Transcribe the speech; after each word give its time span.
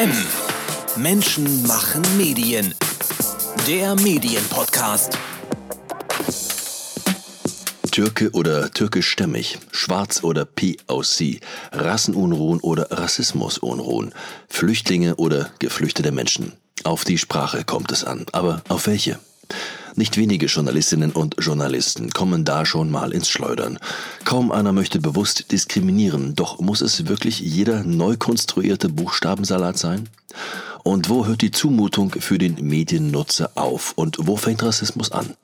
M. 0.00 0.10
Menschen 0.96 1.66
machen 1.66 2.00
Medien. 2.16 2.74
Der 3.68 3.94
Medienpodcast. 3.96 5.18
Türke 7.92 8.30
oder 8.30 8.70
türkischstämmig, 8.70 9.58
schwarz 9.72 10.24
oder 10.24 10.46
POC, 10.46 11.40
Rassenunruhen 11.72 12.60
oder 12.60 12.90
Rassismusunruhen, 12.90 14.14
Flüchtlinge 14.48 15.16
oder 15.16 15.50
geflüchtete 15.58 16.12
Menschen. 16.12 16.54
Auf 16.82 17.04
die 17.04 17.18
Sprache 17.18 17.64
kommt 17.64 17.92
es 17.92 18.02
an, 18.02 18.24
aber 18.32 18.62
auf 18.70 18.86
welche? 18.86 19.18
Nicht 19.96 20.16
wenige 20.16 20.46
Journalistinnen 20.46 21.12
und 21.12 21.36
Journalisten 21.38 22.10
kommen 22.10 22.44
da 22.44 22.64
schon 22.64 22.90
mal 22.90 23.12
ins 23.12 23.28
Schleudern. 23.28 23.78
Kaum 24.24 24.52
einer 24.52 24.72
möchte 24.72 25.00
bewusst 25.00 25.52
diskriminieren, 25.52 26.34
doch 26.34 26.60
muss 26.60 26.80
es 26.80 27.08
wirklich 27.08 27.40
jeder 27.40 27.82
neu 27.84 28.16
konstruierte 28.16 28.88
Buchstabensalat 28.88 29.78
sein? 29.78 30.08
Und 30.82 31.08
wo 31.08 31.26
hört 31.26 31.42
die 31.42 31.50
Zumutung 31.50 32.12
für 32.12 32.38
den 32.38 32.54
Mediennutzer 32.54 33.50
auf 33.54 33.92
und 33.96 34.16
wo 34.20 34.36
fängt 34.36 34.62
Rassismus 34.62 35.12
an? 35.12 35.34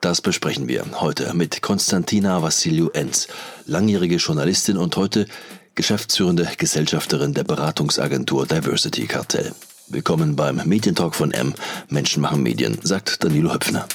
Das 0.00 0.20
besprechen 0.20 0.68
wir 0.68 0.84
heute 1.00 1.34
mit 1.34 1.62
Konstantina 1.62 2.42
Vassiliou-Enz, 2.42 3.28
langjährige 3.64 4.16
Journalistin 4.16 4.76
und 4.76 4.96
heute 4.96 5.26
geschäftsführende 5.74 6.48
Gesellschafterin 6.56 7.34
der 7.34 7.44
Beratungsagentur 7.44 8.46
Diversity 8.46 9.06
Cartel. 9.06 9.52
Willkommen 9.88 10.34
beim 10.34 10.60
Medientalk 10.64 11.14
von 11.14 11.30
M. 11.30 11.54
Menschen 11.88 12.20
machen 12.20 12.42
Medien, 12.42 12.76
sagt 12.82 13.22
Danilo 13.22 13.54
Höpfner. 13.54 13.86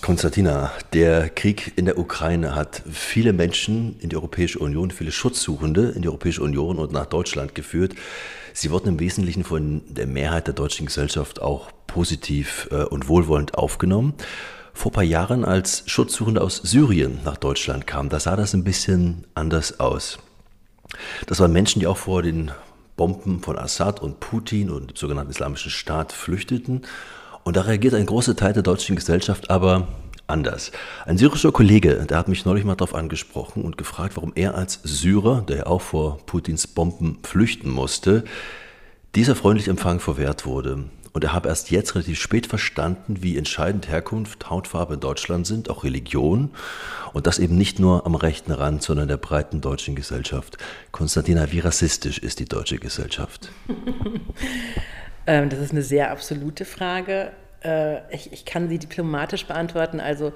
Konstantina, 0.00 0.72
der 0.94 1.28
Krieg 1.28 1.74
in 1.76 1.84
der 1.84 1.98
Ukraine 1.98 2.54
hat 2.54 2.82
viele 2.90 3.34
Menschen 3.34 4.00
in 4.00 4.08
die 4.08 4.16
Europäische 4.16 4.58
Union, 4.58 4.90
viele 4.90 5.12
Schutzsuchende 5.12 5.90
in 5.90 6.00
die 6.00 6.08
Europäische 6.08 6.42
Union 6.42 6.78
und 6.78 6.92
nach 6.92 7.04
Deutschland 7.04 7.54
geführt. 7.54 7.94
Sie 8.54 8.70
wurden 8.70 8.88
im 8.88 9.00
Wesentlichen 9.00 9.44
von 9.44 9.82
der 9.86 10.06
Mehrheit 10.06 10.46
der 10.46 10.54
deutschen 10.54 10.86
Gesellschaft 10.86 11.42
auch 11.42 11.70
positiv 11.86 12.68
äh, 12.70 12.84
und 12.84 13.08
wohlwollend 13.08 13.54
aufgenommen. 13.54 14.14
Vor 14.72 14.92
ein 14.92 14.94
paar 14.94 15.04
Jahren, 15.04 15.44
als 15.44 15.82
Schutzsuchende 15.84 16.40
aus 16.40 16.56
Syrien 16.56 17.20
nach 17.22 17.36
Deutschland 17.36 17.86
kamen, 17.86 18.08
da 18.08 18.18
sah 18.18 18.34
das 18.34 18.54
ein 18.54 18.64
bisschen 18.64 19.26
anders 19.34 19.78
aus. 19.78 20.18
Das 21.26 21.38
waren 21.38 21.52
Menschen, 21.52 21.80
die 21.80 21.86
auch 21.86 21.98
vor 21.98 22.22
den 22.22 22.50
Bomben 23.00 23.40
von 23.40 23.58
Assad 23.58 24.02
und 24.02 24.20
Putin 24.20 24.68
und 24.68 24.90
dem 24.90 24.96
sogenannten 24.96 25.30
Islamischen 25.30 25.70
Staat 25.70 26.12
flüchteten. 26.12 26.82
Und 27.44 27.56
da 27.56 27.62
reagiert 27.62 27.94
ein 27.94 28.04
großer 28.04 28.36
Teil 28.36 28.52
der 28.52 28.62
deutschen 28.62 28.94
Gesellschaft 28.94 29.48
aber 29.48 29.88
anders. 30.26 30.70
Ein 31.06 31.16
syrischer 31.16 31.50
Kollege, 31.50 32.04
der 32.06 32.18
hat 32.18 32.28
mich 32.28 32.44
neulich 32.44 32.66
mal 32.66 32.74
darauf 32.74 32.94
angesprochen 32.94 33.64
und 33.64 33.78
gefragt, 33.78 34.16
warum 34.16 34.32
er 34.34 34.54
als 34.54 34.80
Syrer, 34.82 35.40
der 35.48 35.56
ja 35.56 35.66
auch 35.66 35.80
vor 35.80 36.18
Putins 36.26 36.66
Bomben 36.66 37.20
flüchten 37.22 37.70
musste, 37.70 38.22
dieser 39.14 39.34
freundliche 39.34 39.70
Empfang 39.70 39.98
verwehrt 39.98 40.44
wurde. 40.44 40.84
Und 41.12 41.24
er 41.24 41.32
habe 41.32 41.48
erst 41.48 41.70
jetzt 41.70 41.94
relativ 41.94 42.20
spät 42.20 42.46
verstanden, 42.46 43.22
wie 43.22 43.36
entscheidend 43.36 43.88
Herkunft, 43.88 44.48
Hautfarbe 44.48 44.94
in 44.94 45.00
Deutschland 45.00 45.46
sind, 45.46 45.68
auch 45.68 45.84
Religion. 45.84 46.50
Und 47.12 47.26
das 47.26 47.38
eben 47.38 47.56
nicht 47.56 47.78
nur 47.78 48.06
am 48.06 48.14
rechten 48.14 48.52
Rand, 48.52 48.82
sondern 48.82 49.08
der 49.08 49.16
breiten 49.16 49.60
deutschen 49.60 49.94
Gesellschaft. 49.94 50.58
Konstantina, 50.92 51.50
wie 51.50 51.60
rassistisch 51.60 52.18
ist 52.18 52.38
die 52.38 52.44
deutsche 52.44 52.78
Gesellschaft? 52.78 53.50
Ähm, 55.26 55.50
das 55.50 55.60
ist 55.60 55.72
eine 55.72 55.82
sehr 55.82 56.10
absolute 56.10 56.64
Frage. 56.64 57.32
Äh, 57.62 57.98
ich 58.10 58.46
kann 58.46 58.70
sie 58.70 58.78
diplomatisch 58.78 59.46
beantworten. 59.46 60.00
Also 60.00 60.32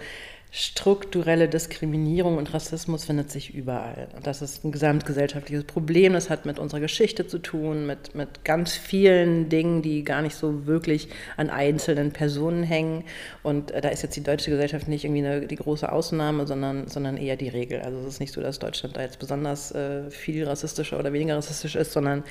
strukturelle 0.56 1.48
Diskriminierung 1.48 2.38
und 2.38 2.54
Rassismus 2.54 3.06
findet 3.06 3.28
sich 3.28 3.52
überall. 3.52 4.06
Das 4.22 4.40
ist 4.40 4.64
ein 4.64 4.70
gesamtgesellschaftliches 4.70 5.64
Problem. 5.64 6.12
Das 6.12 6.30
hat 6.30 6.46
mit 6.46 6.60
unserer 6.60 6.78
Geschichte 6.78 7.26
zu 7.26 7.40
tun, 7.40 7.86
mit, 7.86 8.14
mit 8.14 8.44
ganz 8.44 8.76
vielen 8.76 9.48
Dingen, 9.48 9.82
die 9.82 10.04
gar 10.04 10.22
nicht 10.22 10.36
so 10.36 10.64
wirklich 10.64 11.08
an 11.36 11.50
einzelnen 11.50 12.12
Personen 12.12 12.62
hängen. 12.62 13.02
Und 13.42 13.72
äh, 13.72 13.80
da 13.80 13.88
ist 13.88 14.04
jetzt 14.04 14.14
die 14.14 14.22
deutsche 14.22 14.52
Gesellschaft 14.52 14.86
nicht 14.86 15.04
irgendwie 15.04 15.26
eine, 15.26 15.44
die 15.48 15.56
große 15.56 15.90
Ausnahme, 15.90 16.46
sondern, 16.46 16.86
sondern 16.86 17.16
eher 17.16 17.36
die 17.36 17.48
Regel. 17.48 17.80
Also 17.80 17.98
es 17.98 18.06
ist 18.06 18.20
nicht 18.20 18.32
so, 18.32 18.40
dass 18.40 18.60
Deutschland 18.60 18.96
da 18.96 19.02
jetzt 19.02 19.18
besonders 19.18 19.72
äh, 19.72 20.08
viel 20.08 20.46
rassistischer 20.46 21.00
oder 21.00 21.12
weniger 21.12 21.36
rassistisch 21.36 21.74
ist, 21.74 21.90
sondern 21.90 22.22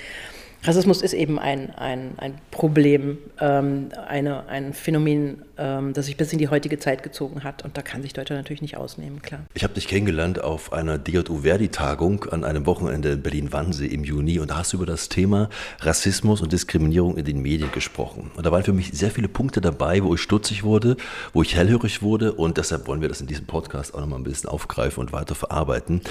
Rassismus 0.66 1.02
ist 1.02 1.14
eben 1.14 1.40
ein, 1.40 1.72
ein, 1.76 2.14
ein 2.18 2.36
Problem, 2.50 3.18
ähm, 3.42 3.90
eine, 4.08 4.48
ein 4.48 4.74
Phänomen, 4.74 5.42
ähm, 5.58 5.92
das 5.92 6.06
sich 6.06 6.16
bis 6.16 6.32
in 6.32 6.40
die 6.40 6.48
heutige 6.48 6.80
Zeit 6.80 7.04
gezogen 7.04 7.44
hat. 7.44 7.66
Und 7.66 7.78
da 7.78 7.82
kann 7.82 8.02
sich 8.02 8.14
Deutschland 8.14 8.42
natürlich 8.42 8.62
nicht 8.62 8.78
ausnehmen, 8.78 9.22
klar. 9.22 9.42
Ich 9.54 9.64
habe 9.64 9.74
dich 9.74 9.88
kennengelernt 9.88 10.42
auf 10.42 10.72
einer 10.72 10.98
DJU 10.98 11.42
Verdi-Tagung 11.42 12.26
an 12.26 12.46
einem 12.46 12.66
Wochenende 12.66 13.12
in 13.12 13.22
Berlin-Wannsee 13.22 13.88
im 13.88 14.06
Juni 14.06 14.40
und 14.40 14.52
da 14.52 14.58
hast 14.60 14.72
du 14.72 14.78
über 14.78 14.86
das 14.86 15.10
Thema 15.10 15.50
Rassismus 15.82 16.42
und 16.42 16.54
Diskriminierung 16.54 17.18
in 17.18 17.26
den 17.26 17.42
Medien 17.42 17.72
gesprochen. 17.74 18.32
Und 18.36 18.46
da 18.46 18.52
waren 18.52 18.64
für 18.64 18.74
mich 18.74 18.92
sehr 18.94 19.12
viele 19.12 19.28
Punkte 19.28 19.60
dabei, 19.60 20.02
wo 20.02 20.16
ich 20.16 20.22
stutzig 20.22 20.64
wurde, 20.64 20.96
wo 21.34 21.42
ich 21.42 21.58
hellhörig 21.58 22.02
wurde 22.02 22.32
und 22.32 22.58
deshalb 22.58 22.88
wollen 22.88 23.02
wir 23.02 23.10
das 23.10 23.20
in 23.20 23.28
diesem 23.28 23.48
Podcast 23.48 23.94
auch 23.94 24.00
nochmal 24.00 24.20
ein 24.20 24.24
bisschen 24.24 24.50
aufgreifen 24.50 25.02
und 25.02 25.12
weiter 25.12 25.36
verarbeiten. 25.36 26.02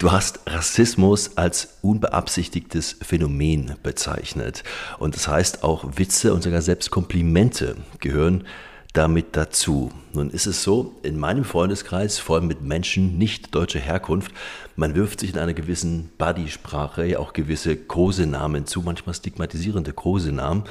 Du 0.00 0.10
hast 0.10 0.40
Rassismus 0.46 1.36
als 1.36 1.76
unbeabsichtigtes 1.82 2.96
Phänomen 3.02 3.74
bezeichnet. 3.90 4.62
Und 5.00 5.16
das 5.16 5.26
heißt, 5.26 5.64
auch 5.64 5.84
Witze 5.96 6.32
und 6.32 6.44
sogar 6.44 6.62
selbst 6.62 6.92
Komplimente 6.92 7.74
gehören 7.98 8.44
damit 8.92 9.36
dazu. 9.36 9.90
Nun 10.12 10.30
ist 10.30 10.46
es 10.46 10.62
so, 10.62 10.94
in 11.02 11.18
meinem 11.18 11.44
Freundeskreis, 11.44 12.18
vor 12.18 12.36
allem 12.36 12.46
mit 12.46 12.62
Menschen 12.62 13.18
nicht 13.18 13.52
deutscher 13.54 13.80
Herkunft, 13.80 14.32
man 14.76 14.94
wirft 14.94 15.20
sich 15.20 15.32
in 15.32 15.38
einer 15.38 15.54
gewissen 15.54 16.10
Buddy-Sprache 16.18 17.04
ja 17.04 17.18
auch 17.18 17.32
gewisse 17.32 17.76
Kosenamen 17.76 18.66
zu, 18.66 18.82
manchmal 18.82 19.14
stigmatisierende 19.14 19.92
Kosenamen, 19.92 20.64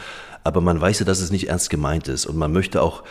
aber 0.46 0.62
man 0.62 0.80
weiß 0.80 1.00
ja, 1.00 1.06
dass 1.06 1.20
es 1.20 1.32
nicht 1.32 1.50
ernst 1.50 1.70
gemeint 1.70 2.08
ist 2.08 2.26
und 2.26 2.38
man 2.38 2.54
möchte 2.54 2.82
auch 2.82 3.04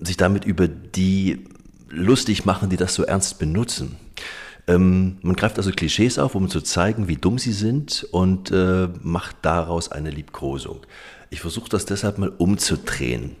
sich 0.00 0.16
damit 0.16 0.44
über 0.44 0.66
die 0.66 1.44
lustig 1.88 2.44
machen, 2.44 2.68
die 2.68 2.76
das 2.76 2.94
so 2.94 3.04
ernst 3.04 3.38
benutzen. 3.38 3.96
Ähm, 4.66 5.18
man 5.22 5.36
greift 5.36 5.58
also 5.58 5.70
Klischees 5.70 6.18
auf, 6.18 6.34
um 6.34 6.48
zu 6.48 6.60
zeigen, 6.60 7.08
wie 7.08 7.16
dumm 7.16 7.38
sie 7.38 7.52
sind 7.52 8.06
und 8.12 8.50
äh, 8.50 8.88
macht 9.02 9.36
daraus 9.42 9.90
eine 9.90 10.10
Liebkosung. 10.10 10.80
Ich 11.30 11.40
versuche 11.40 11.68
das 11.68 11.84
deshalb 11.84 12.18
mal 12.18 12.32
umzudrehen. 12.38 13.36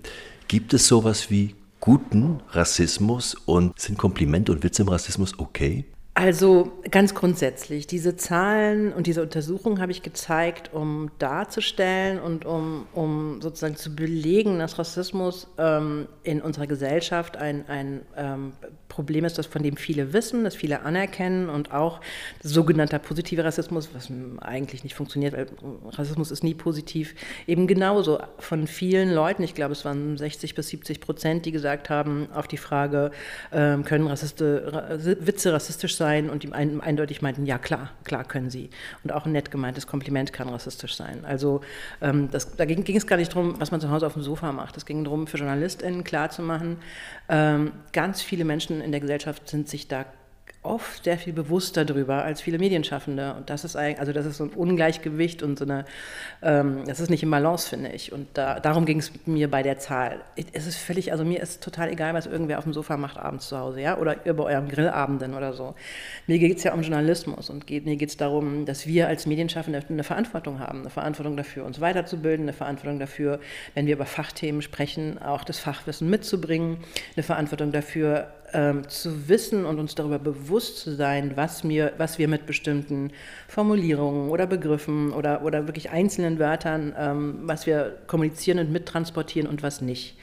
Gibt 0.48 0.74
es 0.74 0.86
sowas 0.86 1.30
wie 1.30 1.54
guten 1.80 2.40
Rassismus 2.50 3.34
und 3.34 3.78
sind 3.78 3.98
Komplimente 3.98 4.52
und 4.52 4.62
Witze 4.62 4.82
im 4.82 4.88
Rassismus 4.88 5.38
okay? 5.38 5.84
Also 6.20 6.70
ganz 6.90 7.14
grundsätzlich, 7.14 7.86
diese 7.86 8.14
Zahlen 8.14 8.92
und 8.92 9.06
diese 9.06 9.22
Untersuchung 9.22 9.80
habe 9.80 9.90
ich 9.90 10.02
gezeigt, 10.02 10.70
um 10.74 11.10
darzustellen 11.18 12.20
und 12.20 12.44
um, 12.44 12.86
um 12.92 13.40
sozusagen 13.40 13.76
zu 13.76 13.96
belegen, 13.96 14.58
dass 14.58 14.78
Rassismus 14.78 15.48
ähm, 15.56 16.08
in 16.22 16.42
unserer 16.42 16.66
Gesellschaft 16.66 17.38
ein, 17.38 17.66
ein 17.68 18.02
ähm, 18.18 18.52
Problem 18.88 19.24
ist, 19.24 19.38
das 19.38 19.46
von 19.46 19.62
dem 19.62 19.78
viele 19.78 20.12
wissen, 20.12 20.44
das 20.44 20.54
viele 20.54 20.82
anerkennen 20.82 21.48
und 21.48 21.72
auch 21.72 22.02
sogenannter 22.42 22.98
positiver 22.98 23.46
Rassismus, 23.46 23.88
was 23.94 24.10
eigentlich 24.40 24.84
nicht 24.84 24.94
funktioniert, 24.94 25.32
weil 25.32 25.46
Rassismus 25.88 26.30
ist 26.30 26.44
nie 26.44 26.54
positiv, 26.54 27.14
eben 27.46 27.66
genauso 27.66 28.18
von 28.38 28.66
vielen 28.66 29.14
Leuten, 29.14 29.42
ich 29.42 29.54
glaube 29.54 29.72
es 29.72 29.86
waren 29.86 30.18
60 30.18 30.54
bis 30.54 30.68
70 30.68 31.00
Prozent, 31.00 31.46
die 31.46 31.52
gesagt 31.52 31.88
haben 31.88 32.28
auf 32.34 32.46
die 32.46 32.58
Frage, 32.58 33.10
äh, 33.52 33.78
können 33.78 34.06
Rassiste, 34.06 35.16
Witze 35.20 35.54
rassistisch 35.54 35.96
sein 35.96 36.09
und 36.30 36.44
ihm 36.44 36.52
ein, 36.52 36.80
eindeutig 36.80 37.22
meinten, 37.22 37.46
ja 37.46 37.58
klar, 37.58 37.90
klar 38.04 38.24
können 38.24 38.50
sie. 38.50 38.70
Und 39.04 39.12
auch 39.12 39.26
ein 39.26 39.32
nett 39.32 39.50
gemeintes 39.50 39.86
Kompliment 39.86 40.32
kann 40.32 40.48
rassistisch 40.48 40.96
sein. 40.96 41.24
Also 41.24 41.60
ähm, 42.00 42.30
das, 42.30 42.56
da 42.56 42.64
ging, 42.64 42.84
ging, 42.84 42.96
es 42.96 43.06
gar 43.06 43.16
nicht 43.16 43.32
darum, 43.32 43.60
was 43.60 43.70
man 43.70 43.80
zu 43.80 43.90
Hause 43.90 44.06
auf 44.06 44.14
dem 44.14 44.22
Sofa 44.22 44.52
macht. 44.52 44.76
Es 44.76 44.86
ging 44.86 45.04
darum, 45.04 45.26
für 45.26 45.38
JournalistInnen 45.38 46.04
klarzumachen, 46.04 46.78
ähm, 47.28 47.72
ganz 47.92 48.22
viele 48.22 48.44
Menschen 48.44 48.80
in 48.80 48.90
der 48.90 49.00
Gesellschaft 49.00 49.48
sind 49.48 49.68
sich 49.68 49.88
da 49.88 50.04
oft 50.62 51.04
sehr 51.04 51.16
viel 51.16 51.32
bewusster 51.32 51.86
darüber 51.86 52.22
als 52.22 52.42
viele 52.42 52.58
Medienschaffende. 52.58 53.34
Und 53.34 53.48
das 53.48 53.64
ist 53.64 53.76
eigentlich, 53.76 53.98
also 53.98 54.12
das 54.12 54.26
ist 54.26 54.36
so 54.36 54.44
ein 54.44 54.50
Ungleichgewicht 54.50 55.42
und 55.42 55.58
so 55.58 55.64
eine, 55.64 55.86
ähm, 56.42 56.82
das 56.86 57.00
ist 57.00 57.08
nicht 57.08 57.22
im 57.22 57.30
Balance, 57.30 57.66
finde 57.66 57.90
ich. 57.92 58.12
Und 58.12 58.28
da, 58.34 58.60
darum 58.60 58.84
ging 58.84 58.98
es 58.98 59.10
mir 59.24 59.50
bei 59.50 59.62
der 59.62 59.78
Zahl. 59.78 60.20
Es 60.52 60.66
ist 60.66 60.76
völlig, 60.76 61.12
also 61.12 61.24
mir 61.24 61.40
ist 61.40 61.62
total 61.62 61.88
egal, 61.88 62.12
was 62.12 62.26
irgendwer 62.26 62.58
auf 62.58 62.64
dem 62.64 62.74
Sofa 62.74 62.98
macht 62.98 63.16
abends 63.16 63.48
zu 63.48 63.58
Hause, 63.58 63.80
ja, 63.80 63.96
oder 63.96 64.26
über 64.26 64.44
eurem 64.44 64.68
Grillabenden 64.68 65.34
oder 65.34 65.54
so. 65.54 65.74
Mir 66.26 66.38
geht 66.38 66.58
es 66.58 66.64
ja 66.64 66.74
um 66.74 66.82
Journalismus 66.82 67.48
und 67.48 67.66
geht, 67.66 67.86
mir 67.86 67.96
geht 67.96 68.10
es 68.10 68.18
darum, 68.18 68.66
dass 68.66 68.86
wir 68.86 69.08
als 69.08 69.24
Medienschaffende 69.24 69.82
eine 69.88 70.04
Verantwortung 70.04 70.60
haben, 70.60 70.80
eine 70.80 70.90
Verantwortung 70.90 71.38
dafür, 71.38 71.64
uns 71.64 71.80
weiterzubilden, 71.80 72.44
eine 72.44 72.52
Verantwortung 72.52 72.98
dafür, 72.98 73.40
wenn 73.74 73.86
wir 73.86 73.94
über 73.94 74.04
Fachthemen 74.06 74.60
sprechen, 74.60 75.16
auch 75.22 75.42
das 75.42 75.58
Fachwissen 75.58 76.10
mitzubringen, 76.10 76.78
eine 77.16 77.22
Verantwortung 77.22 77.72
dafür, 77.72 78.28
ähm, 78.52 78.88
zu 78.88 79.28
wissen 79.28 79.64
und 79.64 79.78
uns 79.78 79.94
darüber 79.94 80.18
bewusst 80.18 80.78
zu 80.78 80.94
sein, 80.94 81.32
was, 81.36 81.64
mir, 81.64 81.92
was 81.98 82.18
wir 82.18 82.28
mit 82.28 82.46
bestimmten 82.46 83.12
Formulierungen 83.48 84.30
oder 84.30 84.46
Begriffen 84.46 85.12
oder, 85.12 85.42
oder 85.42 85.66
wirklich 85.66 85.90
einzelnen 85.90 86.38
Wörtern, 86.38 86.94
ähm, 86.98 87.40
was 87.42 87.66
wir 87.66 87.98
kommunizieren 88.06 88.58
und 88.58 88.70
mittransportieren 88.72 89.48
und 89.48 89.62
was 89.62 89.80
nicht. 89.80 90.16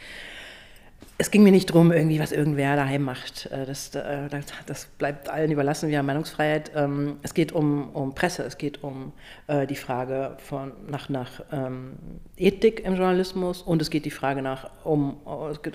es 1.20 1.32
ging 1.32 1.44
mir 1.44 1.52
nicht 1.52 1.70
darum, 1.70 1.92
irgendwie, 1.92 2.20
was 2.20 2.32
irgendwer 2.32 2.76
daheim 2.76 3.04
macht. 3.04 3.48
Äh, 3.48 3.66
das, 3.66 3.94
äh, 3.96 4.30
das, 4.30 4.46
das, 4.66 4.86
bleibt 4.86 5.30
allen 5.30 5.52
überlassen, 5.52 5.90
wir 5.90 5.98
haben 5.98 6.06
Meinungsfreiheit. 6.06 6.72
Ähm, 6.76 7.18
es 7.24 7.34
geht 7.34 7.52
um, 7.52 7.90
um 7.90 8.14
Presse, 8.14 8.44
es 8.44 8.58
geht 8.58 8.84
um 8.84 9.14
äh, 9.48 9.66
die 9.66 9.76
Frage 9.76 10.38
von, 10.40 10.74
nach, 10.88 11.10
nach 11.10 11.42
ähm, 11.52 11.94
Ethik 12.38 12.82
im 12.82 12.96
Journalismus 12.96 13.62
und 13.64 13.82
es 13.82 13.90
geht, 13.90 14.06
die 14.06 14.12
Frage 14.12 14.42
nach, 14.42 14.70
um, 14.84 15.18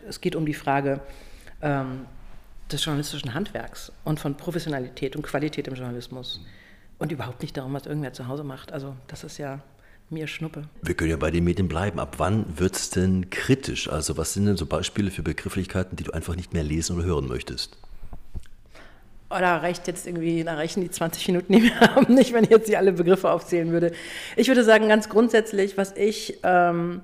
es 0.08 0.20
geht 0.20 0.36
um 0.36 0.46
die 0.46 0.54
Frage 0.54 1.00
ähm, 1.60 2.06
des 2.70 2.84
journalistischen 2.84 3.34
Handwerks 3.34 3.92
und 4.04 4.20
von 4.20 4.36
Professionalität 4.36 5.16
und 5.16 5.22
Qualität 5.22 5.68
im 5.68 5.74
Journalismus. 5.74 6.40
Und 6.98 7.10
überhaupt 7.10 7.42
nicht 7.42 7.56
darum, 7.56 7.72
was 7.74 7.86
irgendwer 7.86 8.12
zu 8.12 8.28
Hause 8.28 8.44
macht. 8.44 8.72
Also 8.72 8.94
das 9.08 9.24
ist 9.24 9.38
ja 9.38 9.60
mir 10.10 10.26
Schnuppe. 10.26 10.64
Wir 10.82 10.94
können 10.94 11.10
ja 11.10 11.16
bei 11.16 11.30
den 11.30 11.44
Medien 11.44 11.68
bleiben. 11.68 11.98
Ab 11.98 12.14
wann 12.18 12.58
wird 12.58 12.76
es 12.76 12.90
denn 12.90 13.30
kritisch? 13.30 13.88
Also 13.88 14.16
was 14.16 14.34
sind 14.34 14.46
denn 14.46 14.56
so 14.56 14.66
Beispiele 14.66 15.10
für 15.10 15.22
Begrifflichkeiten, 15.22 15.96
die 15.96 16.04
du 16.04 16.12
einfach 16.12 16.36
nicht 16.36 16.52
mehr 16.52 16.62
lesen 16.62 16.96
oder 16.96 17.06
hören 17.06 17.26
möchtest? 17.26 17.78
Oh, 19.30 19.38
da 19.38 19.56
reicht 19.56 19.86
jetzt 19.86 20.06
irgendwie, 20.06 20.44
da 20.44 20.54
reichen 20.54 20.82
die 20.82 20.90
20 20.90 21.26
Minuten, 21.28 21.52
die 21.54 21.62
wir 21.62 21.80
haben, 21.80 22.14
nicht, 22.14 22.34
wenn 22.34 22.44
ich 22.44 22.50
jetzt 22.50 22.68
die 22.68 22.76
alle 22.76 22.92
Begriffe 22.92 23.30
aufzählen 23.30 23.72
würde. 23.72 23.92
Ich 24.36 24.48
würde 24.48 24.62
sagen, 24.62 24.88
ganz 24.88 25.08
grundsätzlich, 25.08 25.78
was 25.78 25.96
ich 25.96 26.38
ähm, 26.42 27.00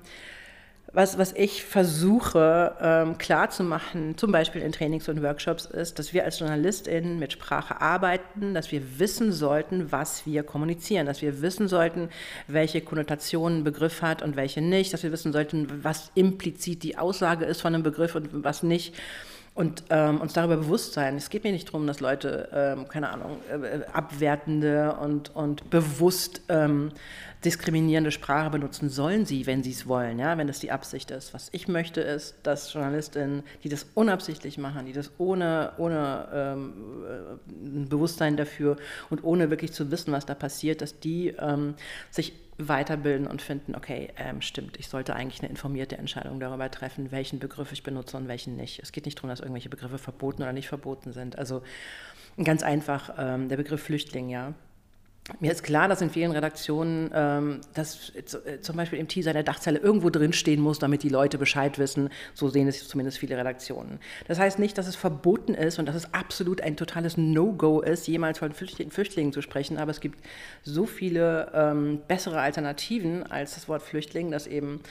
was, 0.91 1.17
was 1.17 1.33
ich 1.33 1.63
versuche 1.63 2.75
ähm, 2.81 3.17
klarzumachen, 3.17 4.17
zum 4.17 4.31
Beispiel 4.31 4.61
in 4.61 4.71
Trainings 4.71 5.07
und 5.07 5.21
Workshops, 5.21 5.65
ist, 5.65 5.99
dass 5.99 6.13
wir 6.13 6.23
als 6.23 6.39
JournalistInnen 6.39 7.19
mit 7.19 7.33
Sprache 7.33 7.79
arbeiten, 7.79 8.53
dass 8.53 8.71
wir 8.71 8.99
wissen 8.99 9.31
sollten, 9.31 9.91
was 9.91 10.25
wir 10.25 10.43
kommunizieren, 10.43 11.05
dass 11.05 11.21
wir 11.21 11.41
wissen 11.41 11.67
sollten, 11.67 12.09
welche 12.47 12.81
Konnotationen 12.81 13.59
ein 13.59 13.63
Begriff 13.63 14.01
hat 14.01 14.21
und 14.21 14.35
welche 14.35 14.61
nicht, 14.61 14.93
dass 14.93 15.03
wir 15.03 15.11
wissen 15.11 15.31
sollten, 15.31 15.83
was 15.83 16.11
implizit 16.15 16.83
die 16.83 16.97
Aussage 16.97 17.45
ist 17.45 17.61
von 17.61 17.73
einem 17.73 17.83
Begriff 17.83 18.15
und 18.15 18.43
was 18.43 18.63
nicht 18.63 18.95
und 19.59 19.83
ähm, 19.89 20.21
uns 20.21 20.31
darüber 20.31 20.55
bewusst 20.55 20.93
sein. 20.93 21.17
Es 21.17 21.29
geht 21.29 21.43
mir 21.43 21.51
nicht 21.51 21.67
darum, 21.67 21.85
dass 21.85 21.99
Leute, 21.99 22.47
ähm, 22.53 22.87
keine 22.87 23.09
Ahnung, 23.09 23.39
äh, 23.51 23.81
abwertende 23.91 24.93
und, 24.93 25.35
und 25.35 25.69
bewusst 25.69 26.43
ähm, 26.47 26.93
diskriminierende 27.43 28.11
Sprache 28.11 28.51
benutzen 28.51 28.89
sollen 28.89 29.25
sie, 29.25 29.47
wenn 29.47 29.61
sie 29.61 29.71
es 29.71 29.85
wollen, 29.85 30.17
ja, 30.17 30.37
wenn 30.37 30.47
das 30.47 30.59
die 30.59 30.71
Absicht 30.71 31.11
ist. 31.11 31.33
Was 31.33 31.49
ich 31.51 31.67
möchte, 31.67 31.99
ist, 31.99 32.35
dass 32.43 32.71
Journalistinnen, 32.71 33.43
die 33.65 33.67
das 33.67 33.85
unabsichtlich 33.95 34.57
machen, 34.57 34.85
die 34.85 34.93
das 34.93 35.11
ohne, 35.17 35.73
ohne 35.77 36.29
ähm, 36.33 36.73
äh, 37.03 37.85
Bewusstsein 37.89 38.37
dafür 38.37 38.77
und 39.09 39.25
ohne 39.25 39.49
wirklich 39.49 39.73
zu 39.73 39.91
wissen, 39.91 40.13
was 40.13 40.25
da 40.25 40.35
passiert, 40.35 40.79
dass 40.79 41.01
die 41.01 41.35
ähm, 41.37 41.75
sich 42.11 42.31
weiterbilden 42.59 43.25
und 43.25 43.41
finden, 43.41 43.73
okay, 43.73 44.09
ähm, 44.17 44.41
stimmt, 44.41 44.77
ich 44.77 44.89
sollte 44.89 45.15
eigentlich 45.15 45.41
eine 45.41 45.49
informierte 45.49 45.97
Entscheidung 45.97 46.39
darüber 46.39 46.69
treffen, 46.69 47.11
welchen 47.11 47.39
Begriff 47.39 47.71
ich 47.71 47.83
benutze 47.83 48.17
und 48.17 48.27
welchen 48.27 48.57
nicht. 48.57 48.79
Es 48.83 48.91
geht 48.91 49.05
nicht 49.05 49.17
darum, 49.17 49.29
dass 49.29 49.39
irgendwelche 49.39 49.69
Begriffe 49.69 49.97
verboten 49.97 50.41
oder 50.41 50.51
nicht 50.51 50.67
verboten 50.67 51.13
sind. 51.13 51.37
Also 51.37 51.63
ganz 52.43 52.61
einfach 52.61 53.15
ähm, 53.17 53.47
der 53.47 53.57
Begriff 53.57 53.81
Flüchtling, 53.81 54.29
ja. 54.29 54.53
Mir 55.39 55.51
ist 55.51 55.63
klar, 55.63 55.87
dass 55.87 56.01
in 56.01 56.09
vielen 56.09 56.31
Redaktionen, 56.31 57.11
ähm, 57.13 57.61
dass 57.73 58.11
äh, 58.15 58.59
zum 58.61 58.75
Beispiel 58.75 58.99
im 58.99 59.07
Teaser 59.07 59.33
der 59.33 59.43
Dachzeile 59.43 59.79
irgendwo 59.79 60.09
drin 60.09 60.33
stehen 60.33 60.61
muss, 60.61 60.79
damit 60.79 61.03
die 61.03 61.09
Leute 61.09 61.37
Bescheid 61.37 61.79
wissen. 61.79 62.09
So 62.33 62.49
sehen 62.49 62.67
es 62.67 62.87
zumindest 62.87 63.17
viele 63.17 63.37
Redaktionen. 63.37 63.99
Das 64.27 64.39
heißt 64.39 64.59
nicht, 64.59 64.77
dass 64.77 64.87
es 64.87 64.95
verboten 64.95 65.53
ist 65.53 65.79
und 65.79 65.85
dass 65.85 65.95
es 65.95 66.13
absolut 66.13 66.61
ein 66.61 66.75
totales 66.75 67.17
No-Go 67.17 67.81
ist, 67.81 68.07
jemals 68.07 68.39
von 68.39 68.51
Flüchtlingen 68.53 69.33
zu 69.33 69.41
sprechen. 69.41 69.77
Aber 69.77 69.91
es 69.91 70.01
gibt 70.01 70.19
so 70.63 70.85
viele 70.85 71.51
ähm, 71.53 72.01
bessere 72.07 72.39
Alternativen 72.39 73.23
als 73.23 73.55
das 73.55 73.67
Wort 73.67 73.81
Flüchtling, 73.81 74.31
dass 74.31 74.47
eben 74.47 74.81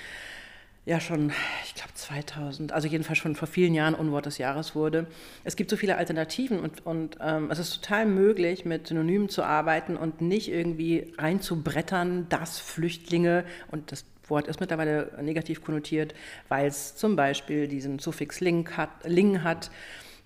ja 0.89 1.01
schon, 1.01 1.33
ich 1.67 1.75
glaube 1.75 1.93
2000, 1.93 2.73
also 2.73 2.89
jedenfalls 2.89 3.19
schon 3.19 3.37
vor 3.37 3.47
vielen 3.47 3.75
Jahren 3.75 3.95
Unwort 3.95 4.25
des 4.25 4.39
Jahres 4.39 4.75
wurde. 4.75 5.07
Es 5.45 5.55
gibt 5.55 5.69
so 5.69 5.77
viele 5.77 5.99
Alternativen 5.99 6.61
und, 6.61 6.87
und 6.87 7.19
ähm, 7.21 7.51
es 7.51 7.59
ist 7.59 7.83
total 7.83 8.07
möglich, 8.07 8.65
mit 8.65 8.87
Synonymen 8.87 9.29
zu 9.29 9.43
arbeiten 9.43 9.99
und 9.99 10.23
nicht 10.23 10.51
irgendwie 10.51 11.13
reinzubrettern, 11.19 12.29
dass 12.31 12.59
Flüchtlinge 12.59 13.45
und 13.71 13.93
das 13.93 14.07
Wort 14.29 14.49
ist 14.49 14.61
mittlerweile 14.61 15.13
negativ 15.23 15.63
konnotiert, 15.63 16.15
weil 16.49 16.67
es 16.67 16.97
zum 16.97 17.17
Beispiel 17.17 17.69
diesen 17.69 17.99
Suffix 17.99 18.41
ling 18.41 18.71
hat, 18.77 18.91
ling 19.05 19.43
hat 19.43 19.71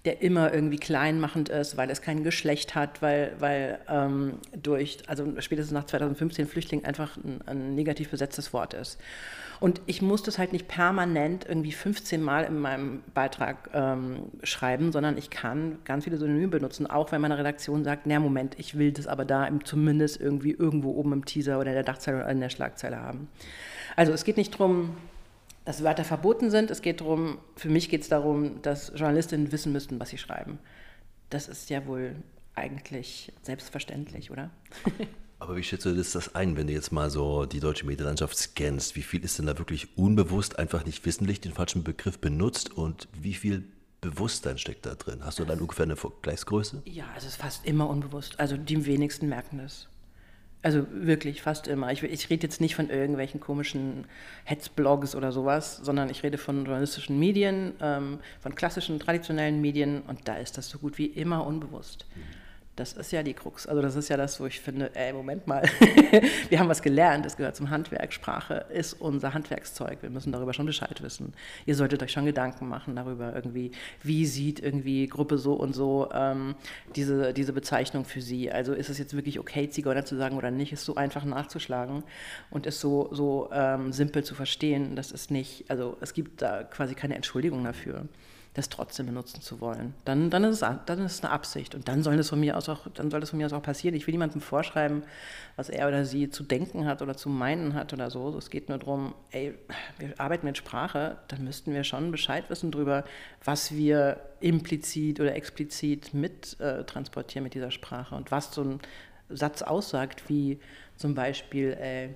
der 0.04 0.20
immer 0.20 0.52
irgendwie 0.52 0.78
kleinmachend 0.78 1.49
ist, 1.49 1.76
weil 1.76 1.88
es 1.88 2.02
kein 2.02 2.25
Geschlecht 2.25 2.75
hat, 2.75 3.02
weil, 3.02 3.34
weil 3.38 3.78
ähm, 3.88 4.34
durch, 4.60 4.99
also 5.06 5.25
spätestens 5.40 5.72
nach 5.72 5.84
2015 5.84 6.49
Flüchtling 6.49 6.84
einfach 6.84 7.16
ein, 7.16 7.40
ein 7.46 7.75
negativ 7.76 8.10
besetztes 8.10 8.52
Wort 8.52 8.75
ist. 8.75 8.99
Und 9.60 9.81
ich 9.87 10.02
muss 10.02 10.25
das 10.25 10.38
halt 10.38 10.52
nicht 10.52 10.66
permanent 10.66 11.46
irgendwie 11.49 11.70
15 11.70 12.20
Mal 12.20 12.43
in 12.43 12.58
meinem 12.58 13.04
Beitrag 13.14 13.70
ähm, 13.72 14.25
schreiben, 14.43 14.90
sondern 14.90 15.16
ich 15.16 15.31
kann 15.31 15.78
ganz 15.84 16.02
viele 16.02 16.16
Synonyme 16.16 16.48
benutzen, 16.48 16.88
auch 16.88 17.12
wenn 17.12 17.20
meine 17.20 17.38
Redaktion 17.38 17.84
sagt, 17.84 18.05
na 18.06 18.19
Moment, 18.19 18.58
ich 18.58 18.76
will 18.76 18.90
das 18.90 19.06
aber 19.06 19.25
da 19.25 19.48
zumindest 19.62 20.20
irgendwie 20.20 20.50
irgendwo 20.50 20.90
oben 20.90 21.12
im 21.12 21.25
Teaser 21.25 21.60
oder 21.60 21.69
in 21.69 21.75
der 21.75 21.84
Dachzeile 21.84 22.16
oder 22.16 22.31
in 22.31 22.40
der 22.40 22.48
Schlagzeile 22.48 23.00
haben. 23.00 23.28
Also 23.94 24.10
es 24.10 24.25
geht 24.25 24.37
nicht 24.37 24.55
darum, 24.55 24.96
dass 25.64 25.82
Wörter 25.82 26.04
verboten 26.04 26.50
sind. 26.50 26.70
Es 26.70 26.82
geht 26.82 27.00
darum, 27.00 27.38
für 27.56 27.68
mich 27.68 27.88
geht 27.88 28.02
es 28.02 28.08
darum, 28.08 28.62
dass 28.62 28.92
Journalistinnen 28.94 29.52
wissen 29.52 29.72
müssten, 29.72 30.00
was 30.00 30.10
sie 30.10 30.18
schreiben. 30.18 30.58
Das 31.30 31.48
ist 31.48 31.70
ja 31.70 31.86
wohl 31.86 32.16
eigentlich 32.54 33.32
selbstverständlich, 33.42 34.30
oder? 34.30 34.50
Aber 35.38 35.56
wie 35.56 35.62
schätzt 35.64 35.84
du 35.86 35.92
das, 35.92 36.34
ein, 36.36 36.56
wenn 36.56 36.68
du 36.68 36.72
jetzt 36.72 36.92
mal 36.92 37.10
so 37.10 37.46
die 37.46 37.58
deutsche 37.58 37.84
Medienlandschaft 37.84 38.36
scannst? 38.36 38.94
Wie 38.94 39.02
viel 39.02 39.24
ist 39.24 39.38
denn 39.40 39.46
da 39.46 39.58
wirklich 39.58 39.98
unbewusst, 39.98 40.58
einfach 40.58 40.84
nicht 40.84 41.04
wissentlich 41.04 41.40
den 41.40 41.52
falschen 41.52 41.82
Begriff 41.82 42.20
benutzt 42.20 42.70
und 42.70 43.08
wie 43.12 43.34
viel 43.34 43.64
Bewusstsein 44.00 44.56
steckt 44.58 44.86
da 44.86 44.94
drin? 44.94 45.24
Hast 45.24 45.40
du 45.40 45.44
dann 45.44 45.58
ungefähr 45.58 45.84
eine 45.84 45.96
Vergleichsgröße? 45.96 46.82
Ja, 46.84 47.06
es 47.16 47.24
ist 47.24 47.36
fast 47.36 47.66
immer 47.66 47.88
unbewusst. 47.88 48.38
Also 48.38 48.56
die 48.56 48.86
wenigsten 48.86 49.28
merken 49.28 49.58
das. 49.58 49.88
Also 50.62 50.86
wirklich 50.92 51.42
fast 51.42 51.66
immer. 51.66 51.90
Ich, 51.90 52.02
ich 52.04 52.30
rede 52.30 52.44
jetzt 52.46 52.60
nicht 52.60 52.76
von 52.76 52.88
irgendwelchen 52.88 53.40
komischen 53.40 54.04
Hetzblogs 54.44 55.16
oder 55.16 55.32
sowas, 55.32 55.80
sondern 55.82 56.08
ich 56.08 56.22
rede 56.22 56.38
von 56.38 56.64
journalistischen 56.64 57.18
Medien, 57.18 57.72
ähm, 57.80 58.20
von 58.40 58.54
klassischen, 58.54 59.00
traditionellen 59.00 59.60
Medien 59.60 60.02
und 60.02 60.28
da 60.28 60.36
ist 60.36 60.56
das 60.58 60.68
so 60.68 60.78
gut 60.78 60.98
wie 60.98 61.06
immer 61.06 61.44
unbewusst. 61.44 62.06
Mhm. 62.14 62.41
Das 62.74 62.94
ist 62.94 63.12
ja 63.12 63.22
die 63.22 63.34
Krux. 63.34 63.66
Also 63.66 63.82
das 63.82 63.96
ist 63.96 64.08
ja 64.08 64.16
das, 64.16 64.40
wo 64.40 64.46
ich 64.46 64.58
finde, 64.58 64.96
ey, 64.96 65.12
Moment 65.12 65.46
mal, 65.46 65.62
wir 66.48 66.58
haben 66.58 66.70
was 66.70 66.80
gelernt, 66.80 67.26
das 67.26 67.36
gehört 67.36 67.54
zum 67.54 67.69
Handwerk. 67.69 68.14
Sprache 68.14 68.64
ist 68.72 68.94
unser 68.94 69.34
Handwerkszeug. 69.34 69.98
Wir 70.00 70.08
müssen 70.08 70.32
darüber 70.32 70.54
schon 70.54 70.64
Bescheid 70.64 71.02
wissen. 71.02 71.34
Ihr 71.66 71.74
solltet 71.74 72.02
euch 72.02 72.12
schon 72.12 72.24
Gedanken 72.24 72.69
machen 72.69 72.96
darüber 72.96 73.34
irgendwie, 73.34 73.72
wie 74.02 74.24
sieht 74.24 74.58
irgendwie 74.58 75.06
Gruppe 75.06 75.36
so 75.36 75.52
und 75.52 75.74
so 75.74 76.08
ähm, 76.14 76.54
diese, 76.96 77.34
diese 77.34 77.52
Bezeichnung 77.52 78.06
für 78.06 78.22
sie. 78.22 78.50
Also 78.50 78.72
ist 78.72 78.88
es 78.88 78.96
jetzt 78.96 79.14
wirklich 79.14 79.38
okay, 79.38 79.69
Zigeuner 79.69 80.06
zu 80.06 80.16
sagen 80.16 80.38
oder 80.38 80.50
nicht, 80.50 80.72
ist 80.72 80.86
so 80.86 80.94
einfach 80.94 81.26
nachzuschlagen 81.26 82.04
und 82.50 82.64
ist 82.64 82.80
so, 82.80 83.10
so 83.12 83.50
ähm, 83.52 83.93
simpel 83.93 84.24
zu 84.24 84.34
verstehen. 84.34 84.96
Das 84.96 85.12
ist 85.12 85.31
nicht, 85.31 85.70
also 85.70 85.98
es 86.00 86.14
gibt 86.14 86.41
da 86.41 86.62
quasi 86.62 86.94
keine 86.94 87.17
Entschuldigung 87.17 87.62
dafür 87.64 88.06
das 88.54 88.68
trotzdem 88.68 89.06
benutzen 89.06 89.40
zu 89.40 89.60
wollen. 89.60 89.94
Dann, 90.04 90.28
dann, 90.28 90.44
ist 90.44 90.62
es, 90.62 90.68
dann 90.84 90.98
ist 91.04 91.12
es 91.14 91.24
eine 91.24 91.32
Absicht 91.32 91.74
und 91.74 91.88
dann 91.88 92.02
soll 92.02 92.18
das 92.18 92.28
von 92.28 92.38
mir 92.38 92.56
aus 92.56 92.68
auch, 92.68 92.86
dann 92.92 93.10
soll 93.10 93.20
das 93.20 93.30
von 93.30 93.38
mir 93.38 93.46
aus 93.46 93.52
auch 93.54 93.62
passieren. 93.62 93.94
Ich 93.94 94.06
will 94.06 94.12
niemandem 94.12 94.42
vorschreiben, 94.42 95.04
was 95.56 95.70
er 95.70 95.88
oder 95.88 96.04
sie 96.04 96.28
zu 96.28 96.42
denken 96.42 96.84
hat 96.84 97.00
oder 97.00 97.16
zu 97.16 97.30
meinen 97.30 97.72
hat 97.72 97.94
oder 97.94 98.10
so. 98.10 98.36
Es 98.36 98.50
geht 98.50 98.68
nur 98.68 98.76
darum, 98.76 99.14
ey, 99.30 99.54
wir 99.98 100.20
arbeiten 100.20 100.46
mit 100.46 100.58
Sprache, 100.58 101.16
dann 101.28 101.44
müssten 101.44 101.72
wir 101.72 101.82
schon 101.84 102.10
Bescheid 102.10 102.44
wissen 102.50 102.70
darüber, 102.70 103.04
was 103.42 103.72
wir 103.72 104.20
implizit 104.40 105.18
oder 105.18 105.34
explizit 105.34 106.12
mit 106.12 106.60
äh, 106.60 106.84
transportieren 106.84 107.44
mit 107.44 107.54
dieser 107.54 107.70
Sprache 107.70 108.14
und 108.14 108.30
was 108.30 108.52
so 108.52 108.62
ein 108.62 108.80
Satz 109.30 109.62
aussagt, 109.62 110.28
wie 110.28 110.60
zum 110.96 111.14
Beispiel, 111.14 111.72
ey, 111.80 112.14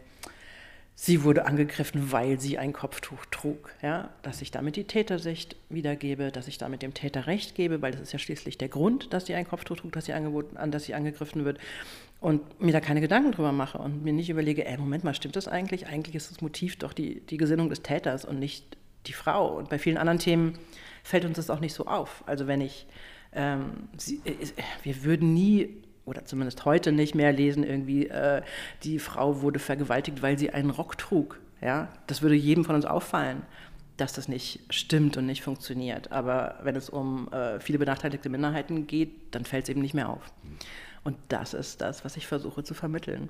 sie 0.99 1.23
wurde 1.23 1.45
angegriffen, 1.45 2.11
weil 2.11 2.41
sie 2.41 2.57
ein 2.59 2.73
Kopftuch 2.73 3.27
trug. 3.31 3.73
Ja? 3.83 4.09
Dass 4.23 4.41
ich 4.41 4.51
damit 4.51 4.77
die 4.77 4.85
Tätersicht 4.85 5.55
wiedergebe, 5.69 6.33
dass 6.33 6.49
ich 6.49 6.59
damit 6.59 6.83
dem 6.83 6.95
Täter 6.95 7.27
recht 7.27 7.55
gebe, 7.55 7.83
weil 7.83 7.93
das 7.93 8.01
ist 8.01 8.13
ja 8.13 8.19
schließlich 8.19 8.59
der 8.59 8.69
Grund, 8.69 9.13
dass 9.13 9.27
sie 9.27 9.35
ein 9.35 9.47
Kopftuch 9.47 9.77
trug, 9.77 9.93
dass 9.93 10.07
sie, 10.07 10.15
an, 10.15 10.71
dass 10.73 10.85
sie 10.85 10.95
angegriffen 10.95 11.45
wird. 11.45 11.59
Und 12.19 12.61
mir 12.61 12.73
da 12.73 12.81
keine 12.81 13.03
Gedanken 13.03 13.33
drüber 13.33 13.53
mache 13.53 13.77
und 13.77 14.03
mir 14.03 14.15
nicht 14.15 14.31
überlege, 14.31 14.67
ey, 14.67 14.79
Moment 14.79 15.05
mal, 15.05 15.15
stimmt 15.15 15.37
das 15.37 15.49
eigentlich? 15.49 15.87
Eigentlich 15.87 16.17
ist 16.17 16.31
das 16.31 16.41
Motiv 16.41 16.77
doch 16.77 16.95
die, 16.95 17.21
die 17.21 17.37
Gesinnung 17.37 17.69
des 17.69 17.83
Täters 17.83 18.25
und 18.25 18.39
nicht 18.39 18.79
die 19.07 19.13
Frau. 19.13 19.55
Und 19.55 19.69
bei 19.69 19.79
vielen 19.79 19.99
anderen 19.99 20.19
Themen 20.19 20.59
fällt 21.03 21.27
uns 21.27 21.37
das 21.37 21.51
auch 21.51 21.61
nicht 21.61 21.75
so 21.75 21.87
auf. 21.87 22.25
Also 22.27 22.47
wenn 22.47 22.63
ich, 22.63 22.87
ähm, 23.35 23.89
sie, 23.99 24.23
äh, 24.25 24.47
wir 24.83 25.05
würden 25.05 25.35
nie 25.35 25.83
oder 26.07 26.25
zumindest 26.25 26.65
heute 26.65 26.93
nicht 26.93 27.15
mehr 27.15 27.33
lesen, 27.33 27.65
irgendwie, 27.65 28.07
äh, 28.07 28.43
die 28.85 28.99
Frau 28.99 29.43
wurde 29.43 29.59
vergewaltigt, 29.59 30.23
weil 30.23 30.39
sie 30.39 30.51
einen 30.51 30.71
Rock 30.71 30.97
trug. 30.97 31.41
Ja? 31.61 31.89
Das 32.07 32.23
würde 32.23 32.37
jedem 32.37 32.65
von 32.65 32.77
uns 32.77 32.87
auffallen, 32.87 33.43
dass 33.97 34.13
das 34.13 34.29
nicht 34.29 34.61
stimmt 34.71 35.17
und 35.17 35.27
nicht 35.27 35.43
funktioniert. 35.43 36.13
Aber 36.13 36.61
wenn 36.63 36.77
es 36.77 36.89
um 36.89 37.31
äh, 37.33 37.61
viele 37.61 37.79
benachteiligte 37.79 38.29
Minderheiten 38.29 38.87
geht, 38.87 39.35
dann 39.35 39.45
fällt 39.45 39.65
es 39.65 39.71
eben 39.71 39.83
nicht 39.83 39.95
mehr 39.95 40.09
auf. 40.09 40.23
Und 41.03 41.17
das 41.29 41.55
ist 41.55 41.81
das, 41.81 42.05
was 42.05 42.17
ich 42.17 42.27
versuche 42.27 42.63
zu 42.63 42.75
vermitteln. 42.75 43.29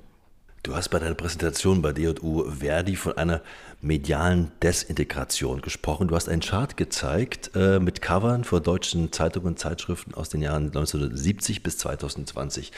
Du 0.67 0.75
hast 0.75 0.89
bei 0.89 0.99
deiner 0.99 1.15
Präsentation 1.15 1.81
bei 1.81 1.93
DJU 1.93 2.51
Verdi 2.51 2.97
von 2.97 3.17
einer 3.17 3.41
medialen 3.81 4.51
Desintegration 4.65 5.61
gesprochen. 5.61 6.09
Du 6.09 6.17
hast 6.17 6.29
einen 6.29 6.41
Chart 6.41 6.77
gezeigt 6.77 7.53
äh, 7.55 7.79
mit 7.79 8.03
Covern 8.03 8.43
vor 8.43 8.61
deutschen 8.61 9.13
Zeitungen 9.13 9.51
und 9.51 9.61
Zeitschriften 9.61 10.15
aus 10.15 10.29
den 10.29 10.43
Jahren 10.43 10.65
1970 10.65 11.63
bis 11.63 11.79
2020. 11.79 12.73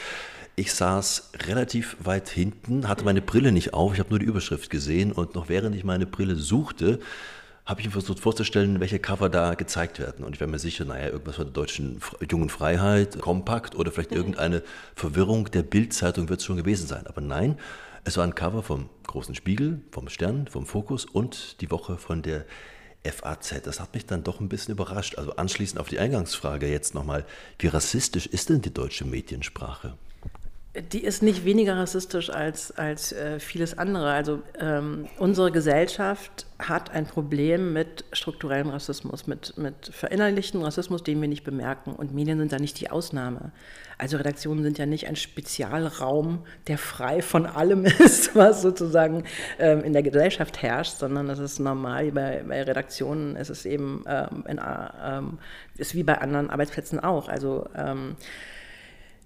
Ich 0.55 0.71
saß 0.71 1.31
relativ 1.47 1.97
weit 1.99 2.29
hinten, 2.29 2.87
hatte 2.87 3.05
meine 3.05 3.23
Brille 3.23 3.51
nicht 3.51 3.73
auf, 3.73 3.93
ich 3.93 3.99
habe 3.99 4.11
nur 4.11 4.19
die 4.19 4.25
Überschrift 4.27 4.69
gesehen 4.69 5.11
und 5.11 5.33
noch 5.33 5.49
während 5.49 5.75
ich 5.75 5.83
meine 5.83 6.05
Brille 6.05 6.35
suchte, 6.35 6.99
habe 7.69 7.81
ich 7.81 7.85
mir 7.85 7.91
versucht 7.91 8.19
vorzustellen, 8.19 8.79
welche 8.79 8.97
Cover 8.97 9.29
da 9.29 9.53
gezeigt 9.53 9.99
werden. 9.99 10.25
Und 10.25 10.33
ich 10.33 10.39
wäre 10.39 10.49
mir 10.49 10.57
sicher, 10.57 10.85
naja, 10.85 11.09
irgendwas 11.09 11.35
von 11.35 11.45
der 11.45 11.53
deutschen 11.53 12.01
jungen 12.29 12.49
Freiheit, 12.49 13.19
Kompakt 13.21 13.75
oder 13.75 13.91
vielleicht 13.91 14.09
mhm. 14.09 14.17
irgendeine 14.17 14.63
Verwirrung 14.95 15.51
der 15.51 15.61
Bildzeitung 15.61 16.29
wird 16.29 16.39
es 16.39 16.47
schon 16.47 16.57
gewesen 16.57 16.87
sein. 16.87 17.05
Aber 17.05 17.21
nein, 17.21 17.59
es 18.05 18.17
war 18.17 18.23
ein 18.23 18.33
Cover 18.33 18.63
vom 18.63 18.89
Großen 19.05 19.35
Spiegel, 19.35 19.81
vom 19.91 20.09
Stern, 20.09 20.47
vom 20.47 20.65
Fokus 20.65 21.05
und 21.05 21.61
die 21.61 21.69
Woche 21.69 21.97
von 21.97 22.23
der 22.23 22.45
FAZ. 23.03 23.61
Das 23.63 23.79
hat 23.79 23.93
mich 23.93 24.07
dann 24.07 24.23
doch 24.23 24.39
ein 24.39 24.49
bisschen 24.49 24.71
überrascht. 24.71 25.19
Also 25.19 25.35
anschließend 25.35 25.79
auf 25.79 25.89
die 25.89 25.99
Eingangsfrage 25.99 26.67
jetzt 26.67 26.95
nochmal, 26.95 27.23
wie 27.59 27.67
rassistisch 27.67 28.25
ist 28.25 28.49
denn 28.49 28.61
die 28.61 28.73
deutsche 28.73 29.05
Mediensprache? 29.05 29.95
Die 30.75 31.03
ist 31.03 31.23
nicht 31.23 31.45
weniger 31.45 31.77
rassistisch 31.77 32.29
als, 32.29 32.71
als 32.71 33.11
äh, 33.11 33.39
vieles 33.39 33.79
andere. 33.79 34.11
Also 34.11 34.43
ähm, 34.59 35.07
unsere 35.17 35.51
Gesellschaft 35.51 36.45
hat 36.59 36.91
ein 36.91 37.07
Problem 37.07 37.73
mit 37.73 38.05
strukturellem 38.13 38.69
Rassismus, 38.69 39.25
mit, 39.25 39.57
mit 39.57 39.89
verinnerlichten 39.91 40.61
Rassismus, 40.61 41.01
den 41.01 41.19
wir 41.21 41.27
nicht 41.27 41.43
bemerken. 41.43 41.93
Und 41.93 42.13
Medien 42.13 42.37
sind 42.37 42.51
da 42.51 42.59
nicht 42.59 42.79
die 42.79 42.91
Ausnahme. 42.91 43.51
Also 43.97 44.17
Redaktionen 44.17 44.63
sind 44.63 44.77
ja 44.77 44.85
nicht 44.85 45.07
ein 45.07 45.15
Spezialraum, 45.15 46.45
der 46.67 46.77
frei 46.77 47.23
von 47.23 47.47
allem 47.47 47.85
ist, 47.99 48.35
was 48.35 48.61
sozusagen 48.61 49.23
ähm, 49.57 49.83
in 49.83 49.93
der 49.93 50.03
Gesellschaft 50.03 50.61
herrscht, 50.61 50.99
sondern 50.99 51.27
das 51.27 51.39
ist 51.39 51.57
normal 51.57 52.11
bei, 52.11 52.43
bei 52.47 52.61
Redaktionen. 52.61 53.35
Es 53.37 53.49
ist 53.49 53.65
eben 53.65 54.03
ähm, 54.07 54.43
in, 54.47 54.61
ähm, 55.03 55.39
ist 55.77 55.95
wie 55.95 56.03
bei 56.03 56.19
anderen 56.19 56.51
Arbeitsplätzen 56.51 56.99
auch. 56.99 57.27
Also 57.27 57.67
ähm, 57.75 58.17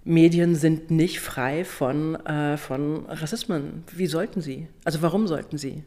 Medien 0.04 0.54
sind 0.54 0.90
nicht 0.90 1.20
frei 1.20 1.64
von, 1.64 2.14
äh, 2.26 2.56
von 2.56 3.06
Rassismen. 3.06 3.84
Wie 3.92 4.06
sollten 4.06 4.40
sie? 4.42 4.68
Also 4.84 5.00
warum 5.00 5.26
sollten 5.26 5.56
sie? 5.56 5.82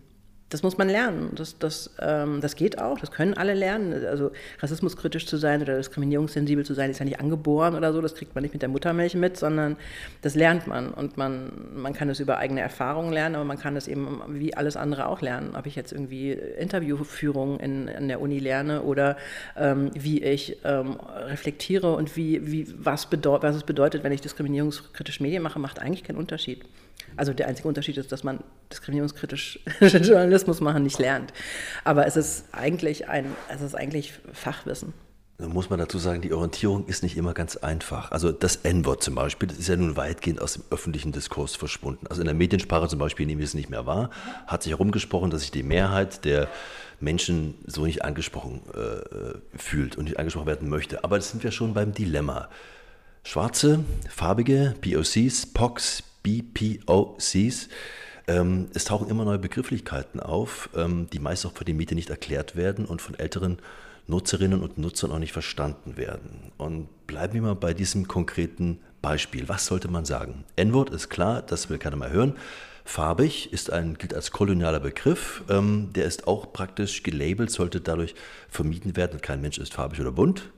Das 0.49 0.63
muss 0.63 0.77
man 0.77 0.87
lernen. 0.87 1.31
Das, 1.35 1.59
das, 1.59 1.91
ähm, 1.99 2.39
das 2.39 2.55
geht 2.55 2.79
auch, 2.79 2.99
das 2.99 3.11
können 3.11 3.33
alle 3.33 3.53
lernen. 3.53 4.05
Also 4.05 4.31
rassismuskritisch 4.59 5.25
zu 5.25 5.35
sein 5.37 5.61
oder 5.61 5.77
diskriminierungssensibel 5.77 6.65
zu 6.65 6.73
sein, 6.73 6.89
ist 6.89 6.99
ja 6.99 7.05
nicht 7.05 7.19
angeboren 7.19 7.75
oder 7.75 7.91
so, 7.91 8.01
das 8.01 8.15
kriegt 8.15 8.33
man 8.33 8.43
nicht 8.43 8.53
mit 8.53 8.61
der 8.61 8.69
Muttermilch 8.69 9.15
mit, 9.15 9.35
sondern 9.35 9.75
das 10.21 10.35
lernt 10.35 10.65
man. 10.65 10.89
Und 10.91 11.17
man, 11.17 11.51
man 11.75 11.93
kann 11.93 12.09
es 12.09 12.21
über 12.21 12.37
eigene 12.37 12.61
Erfahrungen 12.61 13.11
lernen, 13.11 13.35
aber 13.35 13.43
man 13.43 13.59
kann 13.59 13.75
es 13.75 13.87
eben 13.89 14.21
wie 14.29 14.55
alles 14.55 14.77
andere 14.77 15.07
auch 15.07 15.21
lernen. 15.21 15.53
Ob 15.55 15.65
ich 15.65 15.75
jetzt 15.75 15.91
irgendwie 15.91 16.31
Interviewführung 16.31 17.59
in, 17.59 17.89
in 17.89 18.07
der 18.07 18.21
Uni 18.21 18.39
lerne 18.39 18.83
oder 18.83 19.17
ähm, 19.57 19.91
wie 19.93 20.23
ich 20.23 20.59
ähm, 20.63 20.97
reflektiere 21.01 21.93
und 21.93 22.15
wie, 22.15 22.49
wie, 22.49 22.73
was, 22.77 23.07
bedeut, 23.07 23.43
was 23.43 23.57
es 23.57 23.63
bedeutet, 23.63 24.03
wenn 24.05 24.13
ich 24.13 24.21
diskriminierungskritisch 24.21 25.19
Medien 25.19 25.43
mache, 25.43 25.59
macht 25.59 25.79
eigentlich 25.79 26.05
keinen 26.05 26.17
Unterschied. 26.17 26.63
Also 27.17 27.33
der 27.33 27.47
einzige 27.47 27.67
Unterschied 27.67 27.97
ist, 27.97 28.11
dass 28.11 28.23
man 28.23 28.39
diskriminierungskritisch 28.71 29.59
Journalismus 29.81 30.61
machen 30.61 30.83
nicht 30.83 30.99
lernt. 30.99 31.33
Aber 31.83 32.07
es 32.07 32.15
ist 32.15 32.45
eigentlich 32.51 33.09
ein, 33.09 33.35
es 33.53 33.61
ist 33.61 33.75
eigentlich 33.75 34.13
Fachwissen. 34.33 34.93
Da 35.39 35.47
muss 35.47 35.69
man 35.69 35.77
dazu 35.77 35.99
sagen, 35.99 36.21
die 36.21 36.33
Orientierung 36.33 36.87
ist 36.87 37.03
nicht 37.03 37.15
immer 37.15 37.35
ganz 37.35 37.57
einfach. 37.57 38.09
Also 38.11 38.31
das 38.31 38.55
N-Wort 38.55 39.03
zum 39.03 39.13
Beispiel, 39.13 39.47
das 39.47 39.59
ist 39.59 39.67
ja 39.67 39.75
nun 39.75 39.95
weitgehend 39.95 40.41
aus 40.41 40.53
dem 40.53 40.63
öffentlichen 40.71 41.11
Diskurs 41.11 41.55
verschwunden. 41.55 42.07
Also 42.07 42.21
in 42.21 42.25
der 42.25 42.33
Mediensprache 42.33 42.87
zum 42.87 42.97
Beispiel 42.97 43.27
nehmen 43.27 43.39
wir 43.39 43.45
es 43.45 43.53
nicht 43.53 43.69
mehr 43.69 43.85
wahr. 43.85 44.09
Hat 44.47 44.63
sich 44.63 44.71
herumgesprochen, 44.71 45.29
dass 45.29 45.41
sich 45.41 45.51
die 45.51 45.61
Mehrheit 45.61 46.25
der 46.25 46.47
Menschen 46.99 47.53
so 47.67 47.85
nicht 47.85 48.03
angesprochen 48.03 48.61
äh, 48.73 49.37
fühlt 49.55 49.95
und 49.95 50.05
nicht 50.05 50.17
angesprochen 50.17 50.47
werden 50.47 50.69
möchte. 50.69 51.03
Aber 51.03 51.17
das 51.17 51.29
sind 51.29 51.43
wir 51.43 51.51
schon 51.51 51.75
beim 51.75 51.93
Dilemma. 51.93 52.49
Schwarze, 53.23 53.83
farbige, 54.09 54.73
POCs, 54.81 55.45
POCs, 55.53 56.01
BPOCs. 56.27 57.69
Ähm, 58.27 58.67
es 58.73 58.83
tauchen 58.83 59.07
immer 59.07 59.23
neue 59.23 59.39
Begrifflichkeiten 59.39 60.19
auf, 60.19 60.69
ähm, 60.75 61.07
die 61.11 61.19
meist 61.19 61.45
auch 61.45 61.53
von 61.53 61.65
den 61.65 61.77
Medien 61.77 61.95
nicht 61.95 62.09
erklärt 62.09 62.57
werden 62.57 62.85
und 62.85 63.01
von 63.01 63.17
älteren 63.17 63.59
Nutzerinnen 64.07 64.61
und 64.61 64.77
Nutzern 64.77 65.11
auch 65.11 65.19
nicht 65.19 65.31
verstanden 65.31 65.95
werden. 65.95 66.51
Und 66.57 66.89
bleiben 67.07 67.33
wir 67.33 67.41
mal 67.41 67.55
bei 67.55 67.73
diesem 67.73 68.07
konkreten 68.07 68.79
Beispiel. 69.01 69.47
Was 69.47 69.65
sollte 69.65 69.89
man 69.89 70.03
sagen? 70.03 70.43
N-Wort 70.57 70.89
ist 70.89 71.09
klar, 71.09 71.41
das 71.41 71.69
will 71.69 71.77
keiner 71.77 71.95
mal 71.95 72.11
hören. 72.11 72.35
Farbig 72.83 73.51
ist 73.51 73.71
ein, 73.71 73.97
gilt 73.97 74.13
als 74.13 74.31
kolonialer 74.31 74.79
Begriff. 74.79 75.43
Ähm, 75.49 75.91
der 75.93 76.05
ist 76.05 76.27
auch 76.27 76.51
praktisch 76.51 77.03
gelabelt, 77.03 77.51
sollte 77.51 77.79
dadurch 77.81 78.15
vermieden 78.49 78.95
werden. 78.95 79.21
Kein 79.21 79.41
Mensch 79.41 79.57
ist 79.57 79.73
farbig 79.73 80.01
oder 80.01 80.11
bunt. 80.11 80.49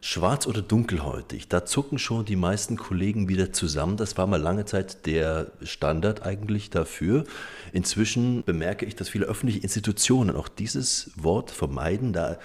Schwarz 0.00 0.46
oder 0.46 0.62
dunkelhäutig, 0.62 1.48
da 1.48 1.64
zucken 1.64 1.98
schon 1.98 2.24
die 2.24 2.36
meisten 2.36 2.76
Kollegen 2.76 3.28
wieder 3.28 3.52
zusammen. 3.52 3.96
Das 3.96 4.16
war 4.16 4.26
mal 4.26 4.40
lange 4.40 4.64
Zeit 4.64 5.06
der 5.06 5.50
Standard 5.62 6.22
eigentlich 6.22 6.70
dafür. 6.70 7.24
Inzwischen 7.72 8.44
bemerke 8.44 8.86
ich, 8.86 8.94
dass 8.94 9.08
viele 9.08 9.26
öffentliche 9.26 9.62
Institutionen 9.62 10.36
auch 10.36 10.48
dieses 10.48 11.10
Wort 11.16 11.50
vermeiden, 11.50 12.12
da 12.12 12.38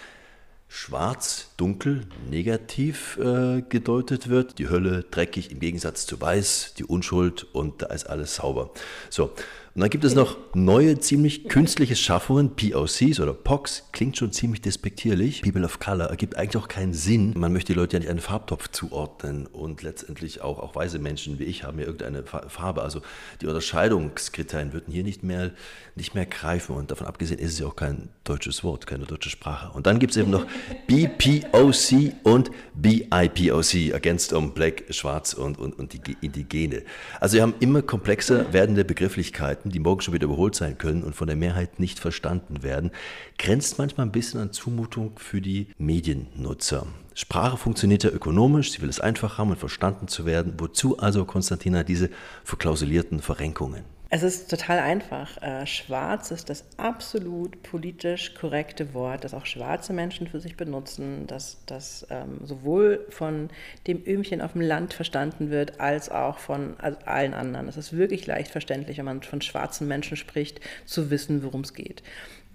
schwarz, 0.67 1.51
dunkel, 1.55 2.07
negativ 2.31 3.19
äh, 3.19 3.61
gedeutet 3.61 4.29
wird. 4.29 4.57
Die 4.57 4.69
Hölle 4.69 5.03
dreckig 5.03 5.51
im 5.51 5.59
Gegensatz 5.59 6.07
zu 6.07 6.19
weiß, 6.19 6.73
die 6.79 6.83
Unschuld 6.83 7.43
und 7.53 7.83
da 7.83 7.87
ist 7.87 8.09
alles 8.09 8.35
sauber. 8.35 8.71
So, 9.11 9.31
und 9.75 9.81
dann 9.81 9.89
gibt 9.89 10.03
es 10.03 10.13
noch 10.13 10.37
neue, 10.53 10.99
ziemlich 10.99 11.49
künstliche 11.49 11.95
Schaffungen, 11.95 12.55
POCs 12.55 13.19
oder 13.19 13.33
POCs, 13.33 13.89
klingt 13.91 14.15
schon 14.17 14.31
ziemlich 14.31 14.61
despektierlich. 14.61 15.41
People 15.41 15.65
of 15.65 15.79
Color 15.79 16.11
ergibt 16.11 16.37
eigentlich 16.37 16.61
auch 16.61 16.67
keinen 16.67 16.93
Sinn. 16.93 17.33
Man 17.35 17.51
möchte 17.51 17.73
die 17.73 17.79
Leute 17.79 17.95
ja 17.95 17.99
nicht 18.01 18.09
einen 18.11 18.19
Farbtopf 18.19 18.67
zuordnen 18.67 19.47
und 19.47 19.81
letztendlich 19.81 20.41
auch, 20.41 20.59
auch 20.59 20.75
weise 20.75 20.99
Menschen 20.99 21.39
wie 21.39 21.45
ich 21.45 21.63
haben 21.63 21.79
ja 21.79 21.85
irgendeine 21.85 22.23
Farbe. 22.23 22.83
Also 22.83 23.01
die 23.41 23.47
Unterscheidungskriterien 23.47 24.73
würden 24.73 24.93
hier 24.93 25.03
nicht 25.03 25.23
mehr, 25.23 25.49
nicht 25.95 26.13
mehr 26.13 26.27
greifen 26.27 26.75
und 26.75 26.91
davon 26.91 27.07
abgesehen 27.07 27.39
ist 27.39 27.53
es 27.53 27.59
ja 27.59 27.65
auch 27.65 27.75
kein 27.75 28.09
deutsches 28.25 28.63
Wort, 28.63 28.85
keine 28.85 29.05
deutsche 29.05 29.31
Sprache. 29.31 29.75
Und 29.75 29.87
dann 29.87 29.97
gibt 29.97 30.11
es 30.11 30.17
eben 30.17 30.29
noch 30.29 30.45
BPOC 30.87 32.13
und 32.21 32.51
BIPOC, 32.75 33.91
ergänzt 33.91 34.33
um 34.33 34.53
Black, 34.53 34.83
Schwarz 34.91 35.33
und, 35.33 35.57
und, 35.57 35.79
und 35.79 35.93
die 35.93 36.15
Indigene. 36.21 36.83
Also 37.19 37.37
wir 37.37 37.41
haben 37.41 37.55
immer 37.59 37.81
komplexer 37.81 38.53
werdende 38.53 38.85
Begrifflichkeiten 38.85 39.62
Wahrheiten, 39.63 39.71
die 39.71 39.79
morgen 39.79 40.01
schon 40.01 40.13
wieder 40.13 40.25
überholt 40.25 40.55
sein 40.55 40.77
können 40.77 41.03
und 41.03 41.15
von 41.15 41.27
der 41.27 41.35
Mehrheit 41.35 41.79
nicht 41.79 41.99
verstanden 41.99 42.63
werden, 42.63 42.91
grenzt 43.37 43.77
manchmal 43.77 44.07
ein 44.07 44.11
bisschen 44.11 44.39
an 44.39 44.51
Zumutung 44.51 45.13
für 45.17 45.41
die 45.41 45.67
Mediennutzer. 45.77 46.85
Sprache 47.13 47.57
funktioniert 47.57 48.03
ja 48.03 48.09
ökonomisch, 48.09 48.71
sie 48.71 48.81
will 48.81 48.89
es 48.89 48.99
einfach 48.99 49.37
haben 49.37 49.51
und 49.51 49.59
verstanden 49.59 50.07
zu 50.07 50.25
werden. 50.25 50.53
Wozu 50.57 50.97
also, 50.97 51.25
Konstantina, 51.25 51.83
diese 51.83 52.09
verklausulierten 52.43 53.21
Verrenkungen? 53.21 53.92
Es 54.15 54.21
ist 54.21 54.47
total 54.47 54.77
einfach. 54.77 55.41
Äh, 55.41 55.65
schwarz 55.65 56.29
ist 56.29 56.47
das 56.47 56.65
absolut 56.77 57.63
politisch 57.63 58.35
korrekte 58.35 58.93
Wort, 58.93 59.23
das 59.23 59.33
auch 59.33 59.47
schwarze 59.47 59.91
Menschen 59.91 60.27
für 60.27 60.39
sich 60.39 60.55
benutzen, 60.55 61.25
das, 61.25 61.57
das 61.65 62.05
ähm, 62.11 62.37
sowohl 62.43 63.07
von 63.09 63.49
dem 63.87 64.05
Öhmchen 64.05 64.41
auf 64.41 64.51
dem 64.51 64.61
Land 64.61 64.93
verstanden 64.93 65.49
wird, 65.49 65.79
als 65.79 66.11
auch 66.11 66.37
von 66.37 66.75
also 66.79 66.99
allen 67.05 67.33
anderen. 67.33 67.67
Es 67.67 67.75
ist 67.75 67.97
wirklich 67.97 68.27
leicht 68.27 68.51
verständlich, 68.51 68.99
wenn 68.99 69.05
man 69.05 69.23
von 69.23 69.41
schwarzen 69.41 69.87
Menschen 69.87 70.15
spricht, 70.15 70.59
zu 70.85 71.09
wissen, 71.09 71.43
worum 71.43 71.61
es 71.61 71.73
geht. 71.73 72.03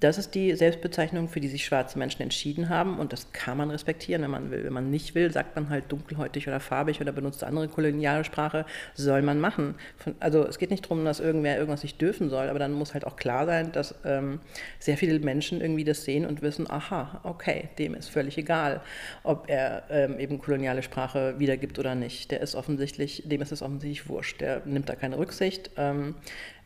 Das 0.00 0.16
ist 0.16 0.34
die 0.34 0.54
Selbstbezeichnung, 0.54 1.28
für 1.28 1.40
die 1.40 1.48
sich 1.48 1.64
schwarze 1.64 1.98
Menschen 1.98 2.22
entschieden 2.22 2.68
haben 2.68 2.98
und 2.98 3.12
das 3.12 3.32
kann 3.32 3.58
man 3.58 3.70
respektieren, 3.70 4.22
wenn 4.22 4.30
man 4.30 4.50
will. 4.50 4.64
Wenn 4.64 4.72
man 4.72 4.90
nicht 4.90 5.14
will, 5.14 5.32
sagt 5.32 5.56
man 5.56 5.70
halt 5.70 5.90
dunkelhäutig 5.90 6.46
oder 6.46 6.60
farbig 6.60 7.00
oder 7.00 7.10
benutzt 7.10 7.42
andere 7.42 7.66
koloniale 7.68 8.24
Sprache, 8.24 8.64
soll 8.94 9.22
man 9.22 9.40
machen. 9.40 9.74
also 10.20 10.46
es 10.46 10.58
geht 10.58 10.70
nicht 10.70 10.84
darum, 10.84 11.04
dass 11.04 11.18
irgendwer 11.18 11.56
irgendwas 11.56 11.82
nicht 11.82 12.00
dürfen 12.00 12.30
soll, 12.30 12.48
aber 12.48 12.58
dann 12.58 12.72
muss 12.72 12.94
halt 12.94 13.06
auch 13.06 13.16
klar 13.16 13.46
sein, 13.46 13.72
dass 13.72 13.94
ähm, 14.04 14.40
sehr 14.78 14.96
viele 14.96 15.18
Menschen 15.18 15.60
irgendwie 15.60 15.84
das 15.84 16.04
sehen 16.04 16.26
und 16.26 16.42
wissen, 16.42 16.70
aha, 16.70 17.20
okay, 17.24 17.68
dem 17.78 17.94
ist 17.94 18.08
völlig 18.08 18.38
egal, 18.38 18.80
ob 19.24 19.50
er 19.50 19.82
ähm, 19.90 20.20
eben 20.20 20.38
koloniale 20.38 20.82
Sprache 20.82 21.34
wiedergibt 21.38 21.78
oder 21.78 21.94
nicht. 21.94 22.30
Der 22.30 22.40
ist 22.40 22.54
offensichtlich, 22.54 23.24
dem 23.26 23.42
ist 23.42 23.52
es 23.52 23.62
offensichtlich 23.62 24.08
wurscht. 24.08 24.40
Der 24.40 24.62
nimmt 24.64 24.88
da 24.88 24.94
keine 24.94 25.18
Rücksicht. 25.18 25.70
Ähm, 25.76 26.14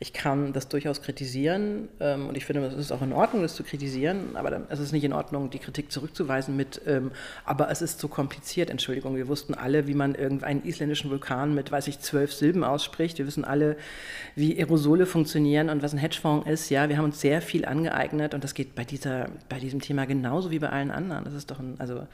ich 0.03 0.11
kann 0.11 0.51
das 0.51 0.67
durchaus 0.67 1.01
kritisieren 1.01 1.87
ähm, 2.01 2.27
und 2.27 2.35
ich 2.35 2.45
finde, 2.45 2.65
es 2.65 2.73
ist 2.73 2.91
auch 2.91 3.01
in 3.01 3.13
Ordnung, 3.13 3.41
das 3.41 3.55
zu 3.55 3.63
kritisieren, 3.63 4.35
aber 4.35 4.51
dann 4.51 4.67
ist 4.67 4.79
es 4.79 4.91
nicht 4.91 5.05
in 5.05 5.13
Ordnung, 5.13 5.49
die 5.49 5.59
Kritik 5.59 5.93
zurückzuweisen 5.93 6.57
mit, 6.57 6.81
ähm, 6.85 7.11
aber 7.45 7.71
es 7.71 7.81
ist 7.81 7.99
zu 7.99 8.09
kompliziert, 8.09 8.69
Entschuldigung. 8.69 9.15
Wir 9.15 9.29
wussten 9.29 9.53
alle, 9.53 9.87
wie 9.87 9.93
man 9.93 10.13
irgendeinen 10.13 10.65
isländischen 10.65 11.09
Vulkan 11.09 11.55
mit, 11.55 11.71
weiß 11.71 11.87
ich, 11.87 12.01
zwölf 12.01 12.33
Silben 12.33 12.65
ausspricht. 12.65 13.17
Wir 13.17 13.25
wissen 13.25 13.45
alle, 13.45 13.77
wie 14.35 14.57
Aerosole 14.57 15.05
funktionieren 15.05 15.69
und 15.69 15.81
was 15.81 15.93
ein 15.93 15.99
Hedgefonds 15.99 16.49
ist. 16.49 16.69
Ja, 16.69 16.89
wir 16.89 16.97
haben 16.97 17.05
uns 17.05 17.21
sehr 17.21 17.41
viel 17.41 17.63
angeeignet 17.63 18.33
und 18.33 18.43
das 18.43 18.55
geht 18.55 18.75
bei, 18.75 18.83
dieser, 18.83 19.29
bei 19.47 19.59
diesem 19.59 19.79
Thema 19.79 20.05
genauso 20.05 20.51
wie 20.51 20.59
bei 20.59 20.67
allen 20.67 20.91
anderen. 20.91 21.23
Das 21.23 21.33
ist 21.33 21.49
doch 21.49 21.59
ein, 21.59 21.75
also 21.79 22.05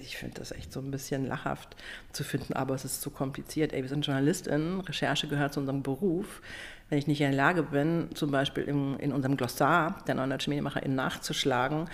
ich 0.00 0.16
finde 0.16 0.38
das 0.38 0.52
echt 0.52 0.72
so 0.72 0.80
ein 0.80 0.90
bisschen 0.90 1.26
lachhaft 1.26 1.76
zu 2.12 2.24
finden, 2.24 2.54
aber 2.54 2.74
es 2.74 2.86
ist 2.86 3.02
zu 3.02 3.10
kompliziert. 3.10 3.74
Ey, 3.74 3.82
wir 3.82 3.90
sind 3.90 4.06
JournalistInnen, 4.06 4.80
Recherche 4.80 5.28
gehört 5.28 5.52
zu 5.52 5.60
unserem 5.60 5.82
Beruf 5.82 6.40
wenn 6.88 6.98
ich 6.98 7.06
nicht 7.08 7.20
in 7.20 7.30
der 7.30 7.36
Lage 7.36 7.64
bin, 7.64 8.08
zum 8.14 8.30
Beispiel 8.30 8.62
in, 8.64 8.96
in 8.98 9.12
unserem 9.12 9.36
Glossar 9.36 9.96
der 10.06 10.14
neuen 10.14 10.30
deutschen 10.30 10.50
MedienmacherInnen 10.50 10.94
nachzuschlagen 10.94 11.88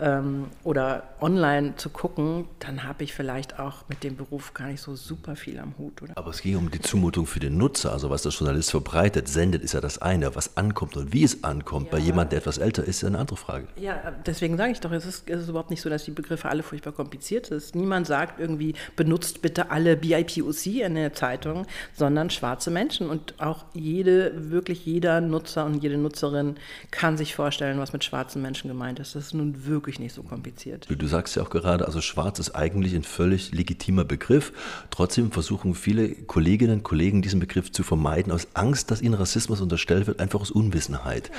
ähm, 0.00 0.46
oder 0.64 1.02
online 1.20 1.76
zu 1.76 1.90
gucken, 1.90 2.46
dann 2.58 2.84
habe 2.84 3.04
ich 3.04 3.12
vielleicht 3.12 3.58
auch 3.58 3.84
mit 3.88 4.04
dem 4.04 4.16
Beruf 4.16 4.54
gar 4.54 4.68
nicht 4.68 4.80
so 4.80 4.96
super 4.96 5.36
viel 5.36 5.58
am 5.58 5.74
Hut. 5.76 6.00
Oder? 6.00 6.16
Aber 6.16 6.30
es 6.30 6.40
ging 6.40 6.56
um 6.56 6.70
die 6.70 6.80
Zumutung 6.80 7.26
für 7.26 7.40
den 7.40 7.58
Nutzer, 7.58 7.92
also 7.92 8.08
was 8.08 8.22
der 8.22 8.32
Journalist 8.32 8.70
verbreitet, 8.70 9.28
sendet, 9.28 9.62
ist 9.62 9.74
ja 9.74 9.82
das 9.82 10.00
eine. 10.00 10.34
Was 10.34 10.56
ankommt 10.56 10.96
und 10.96 11.12
wie 11.12 11.24
es 11.24 11.44
ankommt 11.44 11.86
ja. 11.86 11.92
bei 11.92 11.98
jemandem, 11.98 12.30
der 12.30 12.38
etwas 12.38 12.56
älter 12.56 12.84
ist, 12.84 13.02
ist 13.02 13.04
eine 13.04 13.18
andere 13.18 13.36
Frage. 13.36 13.68
Ja, 13.76 14.14
deswegen 14.24 14.56
sage 14.56 14.72
ich 14.72 14.80
doch, 14.80 14.92
es 14.92 15.04
ist, 15.04 15.28
es 15.28 15.42
ist 15.42 15.48
überhaupt 15.48 15.70
nicht 15.70 15.82
so, 15.82 15.90
dass 15.90 16.04
die 16.04 16.10
Begriffe 16.10 16.48
alle 16.48 16.62
furchtbar 16.62 16.92
kompliziert 16.92 17.46
sind. 17.46 17.74
Niemand 17.74 18.06
sagt 18.06 18.40
irgendwie, 18.40 18.74
benutzt 18.96 19.42
bitte 19.42 19.70
alle 19.70 19.96
BIPOC 19.96 20.66
in 20.66 20.94
der 20.94 21.12
Zeitung, 21.12 21.66
sondern 21.92 22.30
schwarze 22.30 22.70
Menschen 22.70 23.10
und 23.10 23.34
auch 23.40 23.66
jede 23.74 24.37
wirklich 24.50 24.84
jeder 24.86 25.20
Nutzer 25.20 25.64
und 25.64 25.82
jede 25.82 25.98
Nutzerin 25.98 26.56
kann 26.90 27.16
sich 27.16 27.34
vorstellen, 27.34 27.78
was 27.78 27.92
mit 27.92 28.04
schwarzen 28.04 28.42
Menschen 28.42 28.68
gemeint 28.68 28.98
ist. 28.98 29.14
Das 29.14 29.26
ist 29.26 29.34
nun 29.34 29.66
wirklich 29.66 29.98
nicht 29.98 30.14
so 30.14 30.22
kompliziert. 30.22 30.86
Du 30.88 31.06
sagst 31.06 31.36
ja 31.36 31.42
auch 31.42 31.50
gerade, 31.50 31.86
also 31.86 32.00
schwarz 32.00 32.38
ist 32.38 32.54
eigentlich 32.54 32.94
ein 32.94 33.02
völlig 33.02 33.52
legitimer 33.52 34.04
Begriff. 34.04 34.52
Trotzdem 34.90 35.32
versuchen 35.32 35.74
viele 35.74 36.10
Kolleginnen 36.10 36.78
und 36.78 36.82
Kollegen 36.82 37.22
diesen 37.22 37.40
Begriff 37.40 37.72
zu 37.72 37.82
vermeiden, 37.82 38.32
aus 38.32 38.48
Angst, 38.54 38.90
dass 38.90 39.02
ihnen 39.02 39.14
Rassismus 39.14 39.60
unterstellt 39.60 40.06
wird, 40.06 40.20
einfach 40.20 40.40
aus 40.40 40.50
Unwissenheit. 40.50 41.30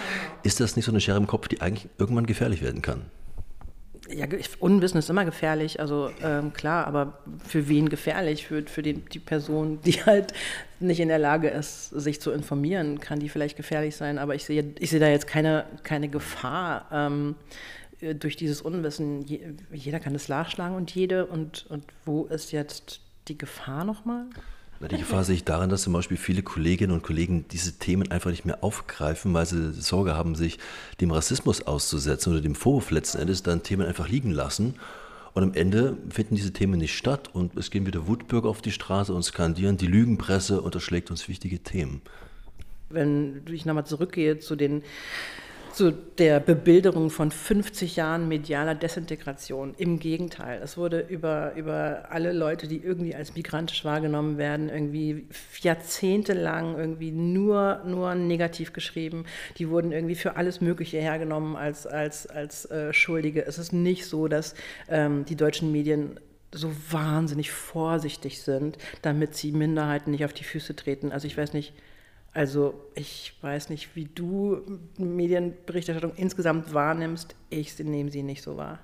Ist 0.43 0.59
das 0.59 0.75
nicht 0.75 0.85
so 0.85 0.91
eine 0.91 1.01
Schere 1.01 1.17
im 1.17 1.27
Kopf, 1.27 1.47
die 1.47 1.61
eigentlich 1.61 1.89
irgendwann 1.97 2.25
gefährlich 2.25 2.61
werden 2.61 2.81
kann? 2.81 3.01
Ja, 4.11 4.25
Unwissen 4.59 4.97
ist 4.97 5.09
immer 5.09 5.25
gefährlich, 5.25 5.79
also 5.79 6.09
ähm, 6.23 6.51
klar, 6.53 6.87
aber 6.87 7.19
für 7.47 7.67
wen 7.67 7.89
gefährlich? 7.89 8.47
Für, 8.47 8.63
für 8.65 8.81
die, 8.81 8.93
die 8.93 9.19
Person, 9.19 9.79
die 9.81 9.93
halt 10.05 10.33
nicht 10.79 10.99
in 10.99 11.09
der 11.09 11.19
Lage 11.19 11.49
ist, 11.49 11.89
sich 11.89 12.19
zu 12.19 12.31
informieren, 12.31 12.99
kann 12.99 13.19
die 13.19 13.29
vielleicht 13.29 13.57
gefährlich 13.57 13.95
sein, 13.95 14.17
aber 14.17 14.35
ich 14.35 14.45
sehe, 14.45 14.73
ich 14.79 14.89
sehe 14.89 14.99
da 14.99 15.07
jetzt 15.07 15.27
keine, 15.27 15.65
keine 15.83 16.09
Gefahr 16.09 16.87
ähm, 16.91 17.35
äh, 18.01 18.15
durch 18.15 18.35
dieses 18.35 18.61
Unwissen. 18.61 19.21
Je, 19.21 19.41
jeder 19.71 19.99
kann 19.99 20.15
es 20.15 20.27
nachschlagen 20.27 20.75
und 20.75 20.93
jede, 20.95 21.25
und, 21.25 21.67
und 21.69 21.83
wo 22.05 22.25
ist 22.25 22.51
jetzt 22.51 23.01
die 23.27 23.37
Gefahr 23.37 23.83
nochmal? 23.83 24.25
Na, 24.79 24.87
die 24.87 24.97
Gefahr 24.97 25.25
sehe 25.25 25.35
ich 25.35 25.43
darin, 25.43 25.69
dass 25.69 25.81
zum 25.83 25.93
Beispiel 25.93 26.15
viele 26.15 26.41
Kolleginnen 26.41 26.93
und 26.93 27.03
Kollegen 27.03 27.45
diese 27.49 27.73
Themen 27.73 28.11
einfach 28.11 28.29
nicht 28.29 28.45
mehr 28.45 28.63
aufgreifen, 28.63 29.33
weil 29.33 29.45
sie 29.45 29.73
Sorge 29.73 30.15
haben, 30.15 30.35
sich 30.35 30.57
dem 31.01 31.11
Rassismus 31.11 31.63
auszusetzen 31.63 32.31
oder 32.31 32.41
dem 32.41 32.55
Vorwurf 32.55 32.89
letzten 32.89 33.19
Endes 33.19 33.43
dann 33.43 33.61
Themen 33.61 33.85
einfach 33.85 34.07
liegen 34.07 34.31
lassen. 34.31 34.75
Und 35.33 35.43
am 35.43 35.53
Ende 35.53 35.97
finden 36.09 36.35
diese 36.35 36.53
Themen 36.53 36.79
nicht 36.79 36.95
statt 36.95 37.29
und 37.33 37.57
es 37.57 37.71
gehen 37.71 37.85
wieder 37.85 38.07
Wutbürger 38.07 38.49
auf 38.49 38.61
die 38.61 38.71
Straße 38.71 39.13
und 39.13 39.23
skandieren, 39.23 39.77
die 39.77 39.87
Lügenpresse 39.87 40.61
unterschlägt 40.61 41.11
uns 41.11 41.27
wichtige 41.27 41.59
Themen. 41.59 42.01
Wenn 42.89 43.43
ich 43.51 43.65
nochmal 43.65 43.85
zurückgehe 43.85 44.39
zu 44.39 44.55
den 44.55 44.81
zu 45.79 45.93
der 45.93 46.41
Bebilderung 46.41 47.09
von 47.09 47.31
50 47.31 47.95
Jahren 47.95 48.27
medialer 48.27 48.75
Desintegration. 48.75 49.75
Im 49.77 49.97
Gegenteil, 49.97 50.59
es 50.61 50.75
wurde 50.75 50.99
über, 50.99 51.53
über 51.55 52.07
alle 52.09 52.33
Leute, 52.33 52.67
die 52.67 52.83
irgendwie 52.83 53.15
als 53.15 53.33
migrantisch 53.33 53.85
wahrgenommen 53.85 54.37
werden, 54.37 54.67
irgendwie 54.67 55.25
jahrzehntelang 55.61 56.77
irgendwie 56.77 57.11
nur, 57.11 57.81
nur 57.85 58.13
negativ 58.13 58.73
geschrieben. 58.73 59.23
Die 59.57 59.69
wurden 59.69 59.93
irgendwie 59.93 60.15
für 60.15 60.35
alles 60.35 60.59
Mögliche 60.59 60.97
hergenommen 60.97 61.55
als, 61.55 61.87
als, 61.87 62.27
als 62.27 62.69
äh, 62.69 62.91
Schuldige. 62.91 63.45
Es 63.45 63.57
ist 63.57 63.71
nicht 63.71 64.05
so, 64.05 64.27
dass 64.27 64.55
ähm, 64.89 65.23
die 65.23 65.37
deutschen 65.37 65.71
Medien 65.71 66.19
so 66.53 66.73
wahnsinnig 66.89 67.51
vorsichtig 67.51 68.41
sind, 68.41 68.77
damit 69.01 69.33
sie 69.33 69.53
Minderheiten 69.53 70.11
nicht 70.11 70.25
auf 70.25 70.33
die 70.33 70.43
Füße 70.43 70.75
treten. 70.75 71.13
Also 71.13 71.25
ich 71.25 71.37
weiß 71.37 71.53
nicht, 71.53 71.71
also 72.33 72.89
ich 72.95 73.33
weiß 73.41 73.69
nicht, 73.69 73.95
wie 73.95 74.05
du 74.05 74.79
Medienberichterstattung 74.97 76.13
insgesamt 76.15 76.73
wahrnimmst. 76.73 77.35
Ich 77.49 77.77
nehme 77.79 78.11
sie 78.11 78.23
nicht 78.23 78.43
so 78.43 78.57
wahr. 78.57 78.79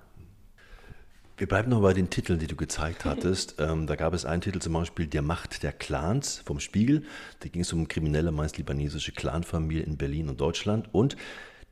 Wir 1.37 1.47
bleiben 1.47 1.69
noch 1.69 1.81
bei 1.81 1.93
den 1.93 2.09
Titeln, 2.09 2.39
die 2.39 2.47
du 2.47 2.55
gezeigt 2.55 3.05
hattest. 3.05 3.55
Ähm, 3.65 3.87
da 3.87 3.95
gab 3.95 4.13
es 4.13 4.25
einen 4.25 4.41
Titel 4.41 4.59
zum 4.59 4.73
Beispiel 4.73 5.07
Der 5.07 5.21
Macht 5.21 5.63
der 5.63 5.71
Clans 5.71 6.41
vom 6.45 6.59
Spiegel. 6.59 7.03
Da 7.39 7.49
ging 7.49 7.61
es 7.61 7.71
um 7.73 7.87
kriminelle, 7.87 8.31
meist 8.31 8.57
libanesische 8.57 9.11
Clanfamilie 9.11 9.83
in 9.83 9.97
Berlin 9.97 10.29
und 10.29 10.41
Deutschland. 10.41 10.93
Und 10.93 11.15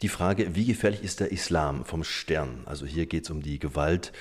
die 0.02 0.08
Frage, 0.10 0.56
wie 0.56 0.66
gefährlich 0.66 1.04
ist 1.04 1.20
der 1.20 1.32
Islam 1.32 1.86
vom 1.86 2.04
Stern? 2.04 2.64
Also 2.66 2.86
hier 2.86 3.06
geht 3.06 3.26
es 3.26 3.30
um 3.30 3.42
die 3.42 3.60
Gewalt, 3.60 4.12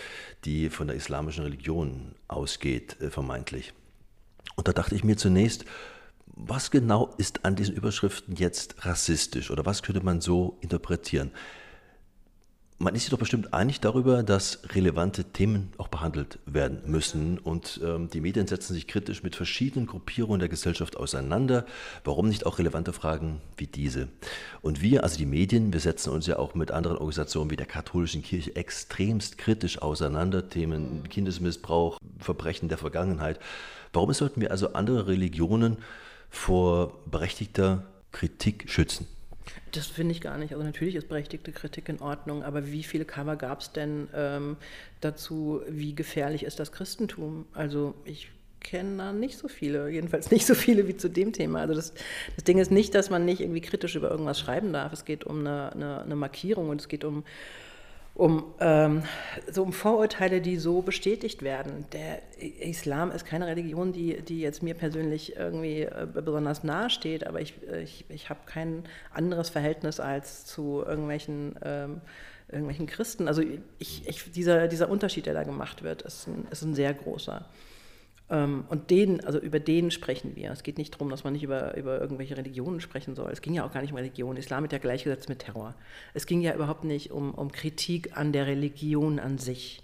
die 0.45 0.71
von 0.71 0.87
der 0.87 0.97
islamischen 0.97 1.45
Religion 1.45 2.15
ausgeht, 2.29 3.01
äh, 3.01 3.11
vermeintlich. 3.11 3.73
Und 4.57 4.69
da 4.69 4.73
dachte 4.73 4.95
ich 4.95 5.05
mir 5.05 5.17
zunächst, 5.17 5.65
was 6.47 6.71
genau 6.71 7.15
ist 7.19 7.45
an 7.45 7.57
diesen 7.57 7.75
Überschriften 7.75 8.37
jetzt 8.37 8.85
rassistisch 8.85 9.51
oder 9.51 9.67
was 9.67 9.83
könnte 9.83 10.05
man 10.05 10.21
so 10.21 10.59
interpretieren? 10.61 11.31
Man 12.79 12.97
ist 12.97 13.03
sich 13.03 13.11
doch 13.11 13.19
bestimmt 13.19 13.55
einig 13.55 13.79
darüber, 13.79 14.25
dass 14.25 14.59
relevante 14.75 15.23
Themen 15.23 15.73
auch 15.79 15.87
behandelt 15.87 16.41
werden 16.47 16.81
müssen. 16.87 17.39
Und 17.39 17.81
ähm, 17.85 18.11
die 18.11 18.21
Medien 18.21 18.49
setzen 18.49 18.75
sich 18.75 18.89
kritisch 18.89 19.23
mit 19.23 19.37
verschiedenen 19.37 19.87
Gruppierungen 19.87 20.41
der 20.41 20.49
Gesellschaft 20.49 20.97
auseinander. 20.97 21.65
Warum 22.03 22.29
nicht 22.29 22.45
auch 22.45 22.59
relevante 22.59 22.93
Fragen 22.93 23.41
wie 23.57 23.69
diese? 23.69 24.09
Und 24.63 24.83
wir, 24.83 25.05
also 25.05 25.17
die 25.17 25.27
Medien, 25.27 25.73
wir 25.73 25.79
setzen 25.79 26.11
uns 26.11 26.27
ja 26.27 26.41
auch 26.41 26.57
mit 26.57 26.73
anderen 26.73 26.97
Organisationen 26.97 27.53
wie 27.53 27.57
der 27.57 27.67
katholischen 27.67 28.25
Kirche 28.25 28.57
extremst 28.57 29.39
kritisch 29.39 29.81
auseinander. 29.81 30.49
Themen 30.49 31.09
Kindesmissbrauch, 31.09 31.99
Verbrechen 32.19 32.69
der 32.69 32.79
Vergangenheit. 32.79 33.39
Warum 33.93 34.13
sollten 34.13 34.41
wir 34.41 34.51
also 34.51 34.73
andere 34.73 35.07
Religionen 35.07 35.77
vor 36.33 36.99
berechtigter 37.07 37.85
Kritik 38.11 38.69
schützen? 38.69 39.07
Das 39.73 39.87
finde 39.87 40.13
ich 40.13 40.21
gar 40.21 40.39
nicht. 40.39 40.53
Also 40.53 40.65
natürlich 40.65 40.97
ist 40.97 41.09
berechtigte 41.09 41.53
Kritik 41.53 41.89
in 41.89 42.01
Ordnung, 42.01 42.43
aber 42.43 42.73
wie 42.73 42.83
viele 42.83 43.05
Cover 43.05 43.37
gab 43.37 43.61
es 43.61 43.73
denn 43.73 44.09
ähm, 44.15 44.57
dazu, 45.01 45.61
wie 45.69 45.95
gefährlich 45.95 46.43
ist 46.43 46.59
das 46.59 46.73
Christentum? 46.73 47.45
Also 47.53 47.95
ich 48.05 48.31
kenne 48.61 48.97
da 48.97 49.13
nicht 49.13 49.39
so 49.39 49.47
viele, 49.47 49.91
jedenfalls 49.91 50.31
nicht 50.31 50.47
so 50.47 50.55
viele 50.55 50.89
wie 50.89 50.97
zu 50.97 51.09
dem 51.09 51.33
Thema. 51.33 51.61
Also 51.61 51.75
das, 51.75 51.93
das 52.35 52.45
Ding 52.45 52.59
ist 52.59 52.71
nicht, 52.71 52.95
dass 52.95 53.11
man 53.11 53.25
nicht 53.25 53.41
irgendwie 53.41 53.61
kritisch 53.61 53.95
über 53.95 54.11
irgendwas 54.11 54.41
schreiben 54.41 54.73
darf. 54.73 54.93
Es 54.93 55.05
geht 55.05 55.25
um 55.25 55.41
eine, 55.41 55.73
eine, 55.73 56.03
eine 56.03 56.17
Markierung 56.17 56.71
und 56.71 56.81
es 56.81 56.89
geht 56.89 57.05
um 57.05 57.25
um, 58.15 58.45
ähm, 58.61 59.05
so 59.51 59.63
um 59.63 59.73
Vorurteile, 59.73 60.41
die 60.41 60.59
so 60.59 60.83
bestätigt 60.83 61.43
werden. 61.43 61.87
Der 61.93 62.21
Islam 62.39 63.11
ist 63.11 63.25
keine 63.25 63.47
Religion, 63.47 63.93
die, 63.93 64.21
die 64.23 64.41
jetzt 64.41 64.63
mir 64.63 64.75
persönlich 64.75 65.37
irgendwie 65.37 65.83
äh, 65.83 66.07
besonders 66.13 66.63
nahe 66.63 66.91
steht, 66.91 67.27
aber 67.27 67.41
ich, 67.41 67.55
ich, 67.83 68.05
ich 68.09 68.29
habe 68.29 68.41
kein 68.47 68.85
anderes 69.13 69.49
Verhältnis 69.49 69.99
als 69.99 70.45
zu 70.45 70.85
irgendwelchen, 70.87 71.59
ähm, 71.65 72.01
irgendwelchen 72.49 72.87
Christen. 72.87 73.29
Also 73.29 73.43
ich, 73.79 74.07
ich, 74.07 74.31
dieser, 74.33 74.69
dieser 74.69 74.91
Unterschied, 74.91 75.25
der 75.25 75.35
da 75.35 75.45
gemacht 75.45 75.83
wird, 75.83 76.03
ist 76.03 76.27
ein, 76.27 76.47
ist 76.51 76.63
ein 76.63 76.75
sehr 76.75 76.93
großer. 76.93 77.47
Ähm, 78.33 78.65
und 78.71 78.91
den, 78.91 79.23
also 79.25 79.39
über 79.39 79.61
den 79.61 79.91
sprechen 79.91 80.35
wir. 80.35 80.51
Es 80.51 80.63
geht 80.63 80.79
nicht 80.79 80.95
darum, 80.95 81.11
dass 81.11 81.23
man 81.23 81.35
nicht 81.35 81.43
über, 81.43 81.77
über 81.77 82.01
irgendwelche 82.01 82.37
Religionen 82.37 82.81
sprechen 82.81 83.15
soll. 83.15 83.31
Es 83.31 83.43
ging 83.43 83.53
ja 83.53 83.65
auch 83.65 83.73
gar 83.73 83.83
nicht 83.83 83.93
um 83.93 83.99
Religion. 83.99 84.37
Islam 84.39 84.63
wird 84.63 84.73
ja 84.73 84.79
gleichgesetzt 84.79 85.29
mit 85.29 85.41
Terror. 85.41 85.75
Es 86.15 86.27
ging 86.27 86.41
ja 86.41 86.55
überhaupt 86.55 86.85
nicht 86.85 87.13
um, 87.13 87.35
um 87.35 87.53
Kritik 87.53 88.17
an 88.17 88.33
der 88.33 88.47
Religion 88.47 89.19
an 89.19 89.37
sich, 89.37 89.83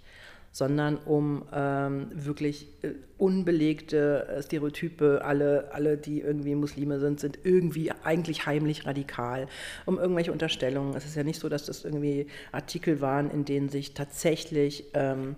sondern 0.51 0.97
um 0.97 1.43
ähm, 1.53 2.07
wirklich 2.11 2.67
äh, 2.81 2.93
unbelegte 3.19 4.27
äh, 4.27 4.41
Stereotype. 4.41 5.21
Alle, 5.23 5.69
alle, 5.71 5.97
die 5.97 6.21
irgendwie 6.21 6.55
Muslime 6.55 6.99
sind, 6.99 7.19
sind 7.19 7.37
irgendwie 7.43 7.91
eigentlich 8.03 8.47
heimlich 8.47 8.87
radikal. 8.87 9.47
Um 9.85 9.99
irgendwelche 9.99 10.31
Unterstellungen. 10.31 10.95
Es 10.95 11.05
ist 11.05 11.15
ja 11.15 11.23
nicht 11.23 11.39
so, 11.39 11.49
dass 11.49 11.67
das 11.67 11.85
irgendwie 11.85 12.25
Artikel 12.51 12.99
waren, 12.99 13.29
in 13.29 13.45
denen 13.45 13.69
sich 13.69 13.93
tatsächlich 13.93 14.85
ähm, 14.95 15.35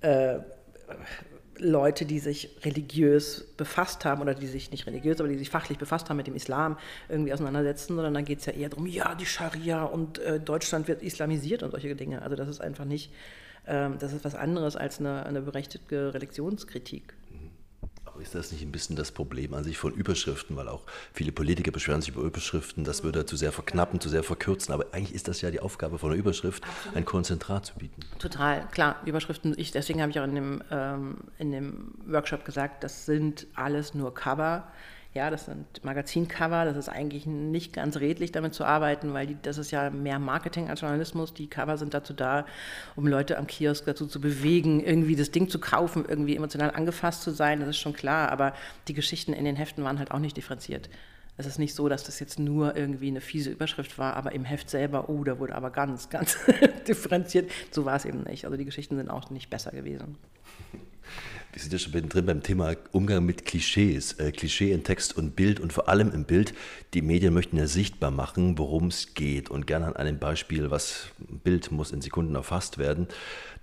äh, 0.00 0.38
Leute, 1.60 2.04
die 2.04 2.18
sich 2.18 2.50
religiös 2.64 3.46
befasst 3.56 4.04
haben 4.04 4.20
oder 4.22 4.34
die 4.34 4.46
sich 4.46 4.70
nicht 4.70 4.86
religiös, 4.86 5.20
aber 5.20 5.28
die 5.28 5.38
sich 5.38 5.50
fachlich 5.50 5.78
befasst 5.78 6.08
haben 6.08 6.16
mit 6.16 6.26
dem 6.26 6.34
Islam, 6.34 6.78
irgendwie 7.08 7.32
auseinandersetzen, 7.32 7.94
sondern 7.94 8.14
da 8.14 8.20
geht 8.20 8.40
es 8.40 8.46
ja 8.46 8.52
eher 8.52 8.68
darum, 8.68 8.86
ja, 8.86 9.14
die 9.14 9.26
Scharia 9.26 9.84
und 9.84 10.18
äh, 10.18 10.40
Deutschland 10.40 10.88
wird 10.88 11.02
islamisiert 11.02 11.62
und 11.62 11.70
solche 11.70 11.94
Dinge. 11.94 12.22
Also 12.22 12.36
das 12.36 12.48
ist 12.48 12.60
einfach 12.60 12.84
nicht, 12.84 13.12
ähm, 13.66 13.96
das 13.98 14.12
ist 14.12 14.24
was 14.24 14.34
anderes 14.34 14.76
als 14.76 15.00
eine, 15.00 15.26
eine 15.26 15.42
berechtigte 15.42 16.14
Religionskritik 16.14 17.14
ist 18.18 18.34
das 18.34 18.52
nicht 18.52 18.62
ein 18.62 18.72
bisschen 18.72 18.96
das 18.96 19.12
Problem 19.12 19.54
an 19.54 19.64
sich 19.64 19.78
von 19.78 19.92
Überschriften, 19.92 20.56
weil 20.56 20.68
auch 20.68 20.82
viele 21.12 21.32
Politiker 21.32 21.70
beschweren 21.70 22.00
sich 22.00 22.14
über 22.14 22.22
Überschriften, 22.22 22.84
das 22.84 23.02
würde 23.02 23.26
zu 23.26 23.36
sehr 23.36 23.52
verknappen, 23.52 24.00
zu 24.00 24.08
sehr 24.08 24.22
verkürzen, 24.22 24.72
aber 24.74 24.86
eigentlich 24.92 25.14
ist 25.14 25.28
das 25.28 25.40
ja 25.40 25.50
die 25.50 25.60
Aufgabe 25.60 25.98
von 25.98 26.10
einer 26.10 26.18
Überschrift, 26.18 26.62
ein 26.94 27.04
Konzentrat 27.04 27.66
zu 27.66 27.74
bieten. 27.74 28.02
Total, 28.18 28.66
klar, 28.68 28.96
Überschriften, 29.04 29.54
ich, 29.56 29.70
deswegen 29.70 30.00
habe 30.00 30.10
ich 30.10 30.20
auch 30.20 30.24
in 30.24 30.34
dem, 30.34 30.62
ähm, 30.70 31.16
in 31.38 31.52
dem 31.52 31.94
Workshop 32.06 32.44
gesagt, 32.44 32.84
das 32.84 33.06
sind 33.06 33.46
alles 33.54 33.94
nur 33.94 34.14
Cover 34.14 34.68
ja, 35.14 35.30
das 35.30 35.46
sind 35.46 35.84
Magazincover, 35.84 36.64
das 36.64 36.76
ist 36.76 36.88
eigentlich 36.88 37.26
nicht 37.26 37.72
ganz 37.72 37.96
redlich 37.96 38.30
damit 38.30 38.54
zu 38.54 38.64
arbeiten, 38.64 39.14
weil 39.14 39.26
die, 39.26 39.36
das 39.40 39.56
ist 39.56 39.70
ja 39.70 39.90
mehr 39.90 40.18
Marketing 40.18 40.68
als 40.68 40.82
Journalismus. 40.82 41.32
Die 41.32 41.48
Cover 41.48 41.78
sind 41.78 41.94
dazu 41.94 42.12
da, 42.12 42.44
um 42.94 43.06
Leute 43.06 43.38
am 43.38 43.46
Kiosk 43.46 43.86
dazu 43.86 44.06
zu 44.06 44.20
bewegen, 44.20 44.80
irgendwie 44.80 45.16
das 45.16 45.30
Ding 45.30 45.48
zu 45.48 45.58
kaufen, 45.58 46.04
irgendwie 46.06 46.36
emotional 46.36 46.72
angefasst 46.72 47.22
zu 47.22 47.30
sein, 47.30 47.60
das 47.60 47.70
ist 47.70 47.78
schon 47.78 47.94
klar, 47.94 48.30
aber 48.30 48.52
die 48.86 48.94
Geschichten 48.94 49.32
in 49.32 49.44
den 49.44 49.56
Heften 49.56 49.82
waren 49.82 49.98
halt 49.98 50.10
auch 50.10 50.18
nicht 50.18 50.36
differenziert. 50.36 50.90
Es 51.38 51.46
ist 51.46 51.58
nicht 51.58 51.74
so, 51.74 51.88
dass 51.88 52.02
das 52.02 52.18
jetzt 52.18 52.40
nur 52.40 52.76
irgendwie 52.76 53.06
eine 53.06 53.20
fiese 53.20 53.50
Überschrift 53.50 53.96
war, 53.96 54.14
aber 54.16 54.32
im 54.32 54.44
Heft 54.44 54.68
selber, 54.68 55.08
oh, 55.08 55.22
da 55.22 55.38
wurde 55.38 55.54
aber 55.54 55.70
ganz, 55.70 56.08
ganz 56.10 56.36
differenziert. 56.86 57.50
So 57.70 57.84
war 57.84 57.96
es 57.96 58.04
eben 58.04 58.24
nicht. 58.24 58.44
Also 58.44 58.56
die 58.56 58.64
Geschichten 58.64 58.96
sind 58.96 59.08
auch 59.08 59.30
nicht 59.30 59.48
besser 59.48 59.70
gewesen. 59.70 60.18
Wir 61.50 61.62
sind 61.62 61.72
ja 61.72 61.78
schon 61.78 62.08
drin 62.08 62.26
beim 62.26 62.42
Thema 62.42 62.74
Umgang 62.92 63.24
mit 63.24 63.46
Klischees. 63.46 64.12
Äh, 64.14 64.32
Klischee 64.32 64.70
in 64.70 64.84
Text 64.84 65.16
und 65.16 65.34
Bild 65.34 65.60
und 65.60 65.72
vor 65.72 65.88
allem 65.88 66.12
im 66.12 66.24
Bild. 66.24 66.52
Die 66.92 67.00
Medien 67.00 67.32
möchten 67.32 67.56
ja 67.56 67.66
sichtbar 67.66 68.10
machen, 68.10 68.58
worum 68.58 68.88
es 68.88 69.14
geht. 69.14 69.48
Und 69.48 69.66
gerne 69.66 69.86
an 69.86 69.96
einem 69.96 70.18
Beispiel, 70.18 70.70
was 70.70 71.06
Bild 71.18 71.72
muss 71.72 71.90
in 71.90 72.02
Sekunden 72.02 72.34
erfasst 72.34 72.76
werden. 72.76 73.08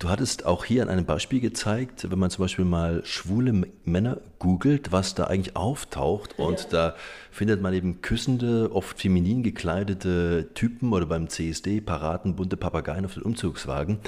Du 0.00 0.08
hattest 0.08 0.46
auch 0.46 0.64
hier 0.64 0.82
an 0.82 0.88
einem 0.88 1.04
Beispiel 1.04 1.40
gezeigt, 1.40 2.10
wenn 2.10 2.18
man 2.18 2.30
zum 2.30 2.44
Beispiel 2.44 2.64
mal 2.64 3.04
schwule 3.04 3.68
Männer 3.84 4.20
googelt, 4.40 4.90
was 4.90 5.14
da 5.14 5.28
eigentlich 5.28 5.54
auftaucht. 5.54 6.40
Und 6.40 6.64
ja. 6.64 6.68
da 6.70 6.96
findet 7.30 7.62
man 7.62 7.72
eben 7.72 8.02
küssende, 8.02 8.72
oft 8.72 9.00
feminin 9.00 9.44
gekleidete 9.44 10.48
Typen 10.54 10.92
oder 10.92 11.06
beim 11.06 11.28
CSD 11.28 11.80
Paraden 11.80 12.34
bunte 12.34 12.56
Papageien 12.56 13.04
auf 13.04 13.14
den 13.14 13.22
Umzugswagen. 13.22 14.00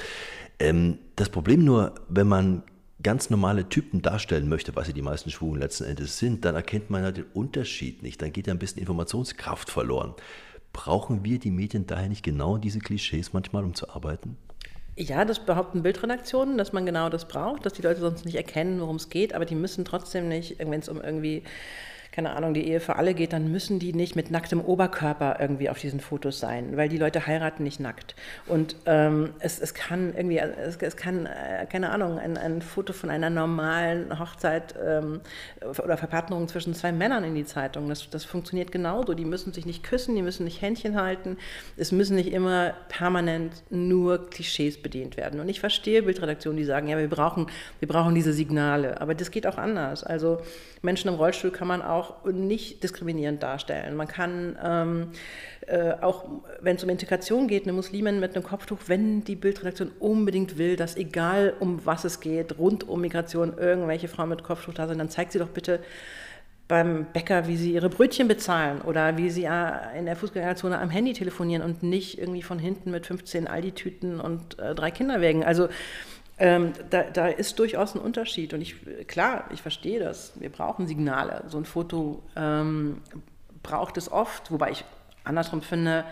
Ähm, 0.59 0.97
das 1.15 1.29
Problem 1.29 1.63
nur, 1.63 1.95
wenn 2.09 2.27
man 2.27 2.63
ganz 3.01 3.29
normale 3.29 3.69
Typen 3.69 4.01
darstellen 4.01 4.49
möchte, 4.49 4.75
was 4.75 4.87
sie 4.87 4.93
die 4.93 5.01
meisten 5.01 5.29
Schwulen 5.29 5.61
letzten 5.61 5.85
Endes 5.85 6.17
sind, 6.17 6.43
dann 6.45 6.55
erkennt 6.55 6.89
man 6.89 7.03
ja 7.03 7.11
den 7.11 7.25
Unterschied 7.33 8.03
nicht. 8.03 8.21
Dann 8.21 8.33
geht 8.33 8.47
ja 8.47 8.53
ein 8.53 8.59
bisschen 8.59 8.79
Informationskraft 8.79 9.69
verloren. 9.69 10.13
Brauchen 10.73 11.23
wir 11.23 11.39
die 11.39 11.51
Medien 11.51 11.87
daher 11.87 12.09
nicht 12.09 12.23
genau 12.23 12.57
diese 12.57 12.79
Klischees 12.79 13.33
manchmal, 13.33 13.63
um 13.63 13.73
zu 13.73 13.89
arbeiten? 13.89 14.37
Ja, 14.95 15.23
das 15.23 15.39
behaupten 15.39 15.81
Bildredaktionen, 15.81 16.57
dass 16.57 16.73
man 16.73 16.85
genau 16.85 17.09
das 17.09 17.25
braucht, 17.25 17.65
dass 17.65 17.71
die 17.71 17.81
Leute 17.81 18.01
sonst 18.01 18.25
nicht 18.25 18.35
erkennen, 18.35 18.81
worum 18.81 18.97
es 18.97 19.09
geht, 19.09 19.33
aber 19.33 19.45
die 19.45 19.55
müssen 19.55 19.85
trotzdem 19.85 20.27
nicht, 20.27 20.59
wenn 20.59 20.73
es 20.73 20.89
um 20.89 20.99
irgendwie 20.99 21.43
keine 22.19 22.35
Ahnung, 22.35 22.53
die 22.53 22.67
Ehe 22.67 22.81
für 22.81 22.97
alle 22.97 23.13
geht, 23.13 23.31
dann 23.31 23.49
müssen 23.49 23.79
die 23.79 23.93
nicht 23.93 24.17
mit 24.17 24.29
nacktem 24.29 24.59
Oberkörper 24.59 25.37
irgendwie 25.39 25.69
auf 25.69 25.79
diesen 25.79 26.01
Fotos 26.01 26.37
sein, 26.37 26.75
weil 26.75 26.89
die 26.89 26.97
Leute 26.97 27.25
heiraten 27.25 27.63
nicht 27.63 27.79
nackt. 27.79 28.13
Und 28.45 28.75
ähm, 28.87 29.29
es, 29.39 29.57
es 29.57 29.73
kann 29.73 30.13
irgendwie, 30.13 30.37
es, 30.37 30.75
es 30.75 30.97
kann, 30.97 31.27
äh, 31.27 31.65
keine 31.71 31.91
Ahnung, 31.91 32.19
ein, 32.19 32.35
ein 32.35 32.61
Foto 32.61 32.91
von 32.91 33.09
einer 33.09 33.29
normalen 33.29 34.19
Hochzeit 34.19 34.75
ähm, 34.85 35.21
oder 35.81 35.95
Verpartnerung 35.95 36.49
zwischen 36.49 36.73
zwei 36.73 36.91
Männern 36.91 37.23
in 37.23 37.35
die 37.35 37.45
Zeitung, 37.45 37.87
das, 37.87 38.09
das 38.09 38.25
funktioniert 38.25 38.73
genauso. 38.73 39.13
Die 39.13 39.23
müssen 39.23 39.53
sich 39.53 39.65
nicht 39.65 39.83
küssen, 39.83 40.13
die 40.17 40.21
müssen 40.21 40.43
nicht 40.43 40.61
Händchen 40.61 40.99
halten, 40.99 41.37
es 41.77 41.93
müssen 41.93 42.17
nicht 42.17 42.33
immer 42.33 42.73
permanent 42.89 43.63
nur 43.69 44.29
Klischees 44.29 44.81
bedient 44.81 45.15
werden. 45.15 45.39
Und 45.39 45.47
ich 45.47 45.61
verstehe 45.61 46.03
Bildredaktionen, 46.03 46.57
die 46.57 46.65
sagen, 46.65 46.89
ja, 46.89 46.97
wir 46.97 47.09
brauchen, 47.09 47.47
wir 47.79 47.87
brauchen 47.87 48.13
diese 48.13 48.33
Signale, 48.33 48.99
aber 48.99 49.15
das 49.15 49.31
geht 49.31 49.47
auch 49.47 49.57
anders. 49.57 50.03
Also 50.03 50.41
Menschen 50.81 51.07
im 51.07 51.15
Rollstuhl 51.15 51.51
kann 51.51 51.69
man 51.69 51.81
auch 51.81 52.08
nicht 52.31 52.83
diskriminierend 52.83 53.41
darstellen. 53.41 53.95
Man 53.95 54.07
kann 54.07 54.57
ähm, 54.63 55.11
äh, 55.67 55.93
auch, 56.01 56.25
wenn 56.61 56.75
es 56.75 56.83
um 56.83 56.89
Integration 56.89 57.47
geht, 57.47 57.63
eine 57.63 57.73
Muslimin 57.73 58.19
mit 58.19 58.35
einem 58.35 58.43
Kopftuch, 58.43 58.79
wenn 58.87 59.23
die 59.23 59.35
Bildredaktion 59.35 59.91
unbedingt 59.99 60.57
will, 60.57 60.75
dass 60.75 60.97
egal 60.97 61.53
um 61.59 61.85
was 61.85 62.03
es 62.05 62.19
geht, 62.19 62.57
rund 62.57 62.87
um 62.87 63.01
Migration 63.01 63.57
irgendwelche 63.57 64.07
Frauen 64.07 64.29
mit 64.29 64.43
Kopftuch 64.43 64.73
da 64.73 64.87
sind, 64.87 64.99
dann 64.99 65.09
zeigt 65.09 65.31
sie 65.31 65.39
doch 65.39 65.49
bitte 65.49 65.79
beim 66.69 67.07
Bäcker, 67.11 67.47
wie 67.47 67.57
sie 67.57 67.73
ihre 67.73 67.89
Brötchen 67.89 68.27
bezahlen 68.27 68.81
oder 68.81 69.17
wie 69.17 69.31
sie 69.31 69.45
äh, 69.45 69.97
in 69.97 70.05
der 70.05 70.15
Fußgängerzone 70.15 70.79
am 70.79 70.91
Handy 70.91 71.13
telefonieren 71.13 71.63
und 71.63 71.81
nicht 71.81 72.19
irgendwie 72.19 72.43
von 72.43 72.59
hinten 72.59 72.91
mit 72.91 73.07
15 73.07 73.47
Aldi-Tüten 73.47 74.19
und 74.19 74.59
äh, 74.59 74.75
drei 74.75 74.91
Kinderwägen. 74.91 75.43
Also 75.43 75.67
ähm, 76.39 76.73
da, 76.89 77.03
da, 77.03 77.27
ist 77.27 77.59
durchaus 77.59 77.95
ein 77.95 78.01
Unterschied. 78.01 78.53
Und 78.53 78.61
ich, 78.61 78.75
klar, 79.07 79.45
ich 79.53 79.61
verstehe 79.61 79.99
das. 79.99 80.33
Wir 80.39 80.49
brauchen 80.49 80.87
Signale. 80.87 81.43
So 81.47 81.57
ein 81.57 81.65
Foto 81.65 82.23
ähm, 82.35 83.01
braucht 83.61 83.97
es 83.97 84.11
oft, 84.11 84.51
wobei 84.51 84.71
ich 84.71 84.85
andersrum 85.23 85.61
finde, 85.61 86.05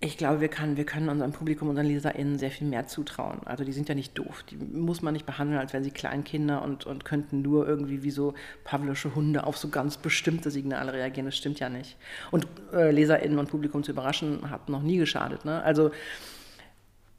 ich 0.00 0.16
glaube, 0.16 0.40
wir, 0.40 0.46
kann, 0.46 0.76
wir 0.76 0.86
können 0.86 1.08
unserem 1.08 1.32
Publikum, 1.32 1.68
unseren 1.68 1.86
LeserInnen 1.86 2.38
sehr 2.38 2.52
viel 2.52 2.68
mehr 2.68 2.86
zutrauen. 2.86 3.40
Also 3.46 3.64
die 3.64 3.72
sind 3.72 3.88
ja 3.88 3.96
nicht 3.96 4.16
doof. 4.16 4.44
Die 4.48 4.54
muss 4.54 5.02
man 5.02 5.12
nicht 5.12 5.26
behandeln, 5.26 5.58
als 5.58 5.72
wären 5.72 5.82
sie 5.82 5.90
Kleinkinder 5.90 6.62
und, 6.62 6.86
und 6.86 7.04
könnten 7.04 7.42
nur 7.42 7.66
irgendwie 7.66 8.04
wie 8.04 8.12
so 8.12 8.34
pavlische 8.62 9.16
Hunde 9.16 9.44
auf 9.44 9.58
so 9.58 9.70
ganz 9.70 9.96
bestimmte 9.96 10.52
Signale 10.52 10.92
reagieren. 10.92 11.26
Das 11.26 11.36
stimmt 11.36 11.58
ja 11.58 11.68
nicht. 11.68 11.96
Und 12.30 12.46
äh, 12.72 12.92
LeserInnen 12.92 13.40
und 13.40 13.50
Publikum 13.50 13.82
zu 13.82 13.90
überraschen, 13.90 14.48
hat 14.50 14.68
noch 14.68 14.82
nie 14.82 14.98
geschadet. 14.98 15.44
Ne? 15.44 15.60
Also 15.64 15.90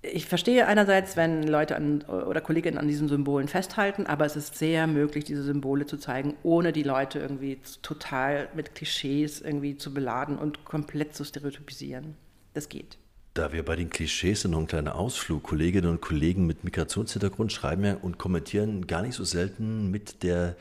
ich 0.01 0.25
verstehe 0.27 0.65
einerseits, 0.65 1.17
wenn 1.17 1.43
Leute 1.43 1.75
an, 1.75 2.01
oder 2.03 2.39
Kolleginnen 2.39 2.77
an 2.77 2.87
diesen 2.87 3.09
Symbolen 3.09 3.47
festhalten, 3.47 4.05
aber 4.05 4.25
es 4.25 4.35
ist 4.35 4.57
sehr 4.57 4.87
möglich, 4.87 5.25
diese 5.25 5.43
Symbole 5.43 5.85
zu 5.85 5.97
zeigen, 5.97 6.35
ohne 6.43 6.71
die 6.71 6.83
Leute 6.83 7.19
irgendwie 7.19 7.59
total 7.81 8.47
mit 8.55 8.75
Klischees 8.75 9.41
irgendwie 9.41 9.77
zu 9.77 9.93
beladen 9.93 10.37
und 10.37 10.63
komplett 10.63 11.15
zu 11.15 11.25
stereotypisieren. 11.25 12.15
Das 12.53 12.69
geht. 12.69 12.97
Da 13.33 13.51
wir 13.51 13.63
bei 13.63 13.75
den 13.75 13.89
Klischees 13.89 14.41
sind, 14.41 14.51
noch 14.51 14.59
ein 14.59 14.67
kleiner 14.67 14.95
Ausflug. 14.95 15.43
Kolleginnen 15.43 15.89
und 15.89 16.01
Kollegen 16.01 16.47
mit 16.47 16.63
Migrationshintergrund 16.63 17.51
schreiben 17.51 17.83
ja 17.83 17.95
und 17.95 18.17
kommentieren 18.17 18.87
gar 18.87 19.01
nicht 19.01 19.15
so 19.15 19.23
selten 19.23 19.91
mit 19.91 20.23
der 20.23 20.55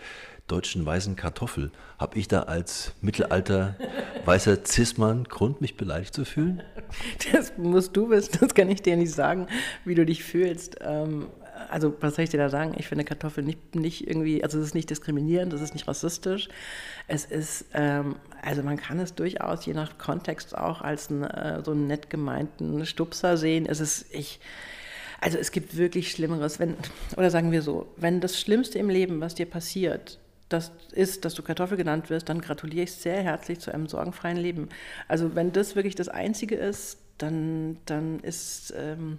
deutschen 0.49 0.85
weißen 0.85 1.17
Kartoffel. 1.17 1.71
Habe 1.99 2.19
ich 2.19 2.29
da 2.29 2.43
als 2.43 2.93
Mittelalter 3.01 3.77
weißer 4.25 4.65
Zismann 4.65 5.25
Grund, 5.25 5.61
mich 5.61 5.77
beleidigt 5.77 6.15
zu 6.15 6.25
fühlen? 6.25 6.63
Das 7.33 7.53
musst 7.59 7.97
du 7.97 8.09
wissen, 8.11 8.39
das 8.41 8.55
kann 8.55 8.71
ich 8.71 8.83
dir 8.83 8.97
nicht 8.97 9.13
sagen, 9.13 9.47
wie 9.85 9.95
du 9.95 10.07
dich 10.07 10.25
fühlst. 10.25 10.77
Ähm, 10.81 11.29
also 11.71 11.95
was 12.01 12.15
soll 12.15 12.25
ich 12.25 12.31
dir 12.31 12.39
da 12.39 12.49
sagen? 12.49 12.75
Ich 12.79 12.87
finde 12.87 13.05
Kartoffel 13.05 13.45
nicht, 13.45 13.75
nicht 13.75 14.07
irgendwie, 14.07 14.43
also 14.43 14.59
es 14.59 14.67
ist 14.67 14.75
nicht 14.75 14.91
diskriminierend, 14.91 15.53
es 15.53 15.61
ist 15.61 15.75
nicht 15.75 15.89
rassistisch. 15.89 16.49
Es 17.07 17.25
ist, 17.25 17.67
ähm, 17.75 18.17
also 18.43 18.63
man 18.63 18.77
kann 18.77 18.99
es 19.01 19.15
durchaus 19.15 19.67
je 19.67 19.75
nach 19.75 19.99
Kontext 19.99 20.57
auch 20.57 20.81
als 20.81 21.11
ein, 21.11 21.25
äh, 21.25 21.63
so 21.65 21.73
einen 21.73 21.87
nett 21.87 22.11
gemeinten 22.11 22.87
Stupser 22.87 23.37
sehen. 23.37 23.67
Es 23.67 23.81
ist, 23.81 24.07
ich, 24.15 24.41
also 25.21 25.39
es 25.39 25.51
gibt 25.51 25.77
wirklich 25.77 26.11
Schlimmeres, 26.11 26.59
wenn, 26.59 26.77
oder 27.17 27.31
sagen 27.31 27.53
wir 27.53 27.63
so, 27.63 27.87
wenn 27.97 28.21
das 28.21 28.41
Schlimmste 28.41 28.79
im 28.79 28.89
Leben, 28.89 29.21
was 29.21 29.35
dir 29.35 29.47
passiert, 29.47 30.19
das 30.49 30.73
ist, 30.93 31.25
dass 31.25 31.35
du 31.35 31.43
Kartoffel 31.43 31.77
genannt 31.77 32.11
wirst, 32.11 32.29
dann 32.29 32.41
gratuliere 32.41 32.85
ich 32.85 32.93
sehr 32.93 33.23
herzlich 33.23 33.59
zu 33.61 33.73
einem 33.73 33.87
sorgenfreien 33.87 34.37
Leben. 34.37 34.69
Also 35.07 35.35
wenn 35.35 35.53
das 35.53 35.77
wirklich 35.77 35.95
das 35.95 36.09
Einzige 36.09 36.55
ist, 36.57 36.99
dann, 37.19 37.79
dann 37.85 38.21
ist, 38.21 38.73
ähm, 38.77 39.19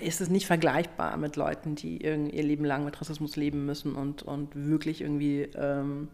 ist 0.00 0.20
es 0.20 0.30
nicht 0.30 0.46
vergleichbar 0.46 1.16
mit 1.16 1.36
Leuten, 1.36 1.74
die 1.74 2.02
ihr 2.02 2.16
Leben 2.16 2.64
lang 2.64 2.84
mit 2.84 3.00
Rassismus 3.00 3.36
leben 3.36 3.66
müssen 3.66 3.94
und, 3.94 4.22
und 4.22 4.54
wirklich 4.54 5.00
irgendwie 5.02 5.48
ähm, 5.54 6.08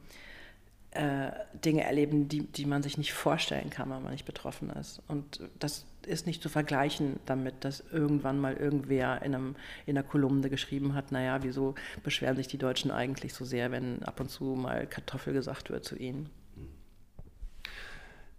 äh, 0.96 1.30
Dinge 1.64 1.85
erleben, 1.85 2.28
die, 2.28 2.42
die 2.42 2.66
man 2.66 2.82
sich 2.82 2.98
nicht 2.98 3.12
vorstellen 3.12 3.70
kann, 3.70 3.90
wenn 3.90 4.02
man 4.02 4.12
nicht 4.12 4.24
betroffen 4.24 4.70
ist. 4.70 5.02
Und 5.09 5.40
das 5.59 5.87
ist 6.06 6.26
nicht 6.26 6.42
zu 6.42 6.48
vergleichen 6.48 7.18
damit, 7.26 7.54
dass 7.61 7.82
irgendwann 7.92 8.38
mal 8.38 8.54
irgendwer 8.54 9.22
in, 9.22 9.35
einem, 9.35 9.56
in 9.87 9.96
einer 9.96 10.06
Kolumne 10.06 10.48
geschrieben 10.50 10.94
hat, 10.94 11.12
naja, 11.12 11.42
wieso 11.42 11.74
beschweren 12.02 12.37
sich 12.37 12.48
die 12.48 12.59
Deutschen 12.59 12.90
eigentlich 12.90 13.35
so 13.35 13.44
sehr, 13.44 13.70
wenn 13.72 14.02
ab 14.04 14.20
und 14.20 14.30
zu 14.30 14.44
mal 14.44 14.87
Kartoffel 14.87 15.32
gesagt 15.32 15.70
wird 15.70 15.85
zu 15.85 15.96
ihnen. 15.96 16.30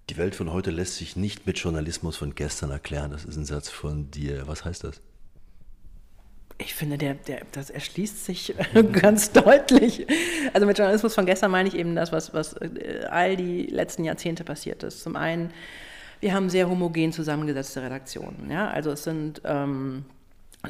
Die 0.10 0.18
Welt 0.18 0.36
von 0.36 0.54
heute 0.54 0.72
lässt 0.72 0.96
sich 0.96 1.18
nicht 1.18 1.46
mit 1.46 1.60
Journalismus 1.60 2.16
von 2.16 2.34
gestern 2.34 2.72
erklären. 2.72 3.12
Das 3.12 3.26
ist 3.26 3.36
ein 3.36 3.46
Satz 3.46 3.70
von 3.70 4.10
dir. 4.10 4.48
Was 4.48 4.64
heißt 4.64 4.86
das? 4.86 5.02
Ich 6.60 6.74
finde, 6.74 6.98
der, 6.98 7.14
der, 7.14 7.42
das 7.52 7.70
erschließt 7.70 8.26
sich 8.26 8.56
ganz 8.92 9.32
deutlich. 9.32 10.08
Also 10.54 10.66
mit 10.66 10.78
Journalismus 10.78 11.14
von 11.14 11.26
gestern 11.26 11.52
meine 11.52 11.70
ich 11.70 11.76
eben 11.76 11.96
das, 11.96 12.12
was, 12.12 12.34
was 12.34 12.54
äh, 12.54 13.06
all 13.10 13.36
die 13.36 13.68
letzten 13.68 14.04
Jahrzehnte 14.04 14.44
passiert 14.44 14.84
ist. 14.84 15.02
Zum 15.04 15.16
einen, 15.16 15.52
wir 16.20 16.34
haben 16.34 16.50
sehr 16.50 16.68
homogen 16.68 17.12
zusammengesetzte 17.12 17.84
Redaktionen. 17.84 18.50
Ja? 18.50 18.70
Also 18.70 18.92
es 18.92 19.04
sind 19.04 19.42
ähm, 19.46 20.06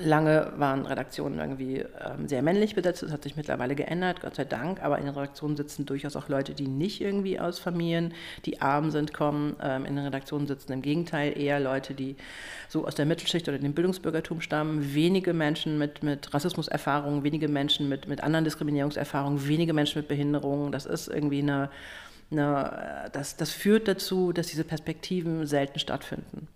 Lange 0.03 0.51
waren 0.57 0.85
Redaktionen 0.85 1.39
irgendwie 1.39 1.77
ähm, 1.77 2.27
sehr 2.27 2.41
männlich 2.41 2.75
besetzt, 2.75 3.03
das 3.03 3.11
hat 3.11 3.23
sich 3.23 3.35
mittlerweile 3.35 3.75
geändert, 3.75 4.21
Gott 4.21 4.35
sei 4.35 4.45
Dank, 4.45 4.81
aber 4.81 4.97
in 4.97 5.05
den 5.05 5.13
Redaktionen 5.13 5.57
sitzen 5.57 5.85
durchaus 5.85 6.15
auch 6.15 6.29
Leute, 6.29 6.53
die 6.53 6.67
nicht 6.67 7.01
irgendwie 7.01 7.39
aus 7.39 7.59
Familien, 7.59 8.13
die 8.45 8.61
arm 8.61 8.91
sind, 8.91 9.13
kommen. 9.13 9.55
Ähm, 9.61 9.85
in 9.85 9.95
den 9.95 10.05
Redaktionen 10.05 10.47
sitzen 10.47 10.71
im 10.73 10.81
Gegenteil 10.81 11.37
eher 11.37 11.59
Leute, 11.59 11.93
die 11.93 12.15
so 12.69 12.85
aus 12.85 12.95
der 12.95 13.05
Mittelschicht 13.05 13.47
oder 13.47 13.57
dem 13.57 13.73
Bildungsbürgertum 13.73 14.41
stammen, 14.41 14.93
wenige 14.93 15.33
Menschen 15.33 15.77
mit, 15.77 16.03
mit 16.03 16.33
Rassismuserfahrungen, 16.33 17.23
wenige 17.23 17.47
Menschen 17.47 17.89
mit, 17.89 18.07
mit 18.07 18.21
anderen 18.23 18.45
Diskriminierungserfahrungen, 18.45 19.47
wenige 19.47 19.73
Menschen 19.73 19.99
mit 19.99 20.07
Behinderungen. 20.07 20.71
Das 20.71 20.85
ist 20.85 21.07
irgendwie 21.07 21.41
eine, 21.41 21.69
eine 22.31 23.09
das, 23.13 23.37
das 23.37 23.51
führt 23.51 23.87
dazu, 23.87 24.33
dass 24.33 24.47
diese 24.47 24.63
Perspektiven 24.63 25.45
selten 25.45 25.79
stattfinden. 25.79 26.47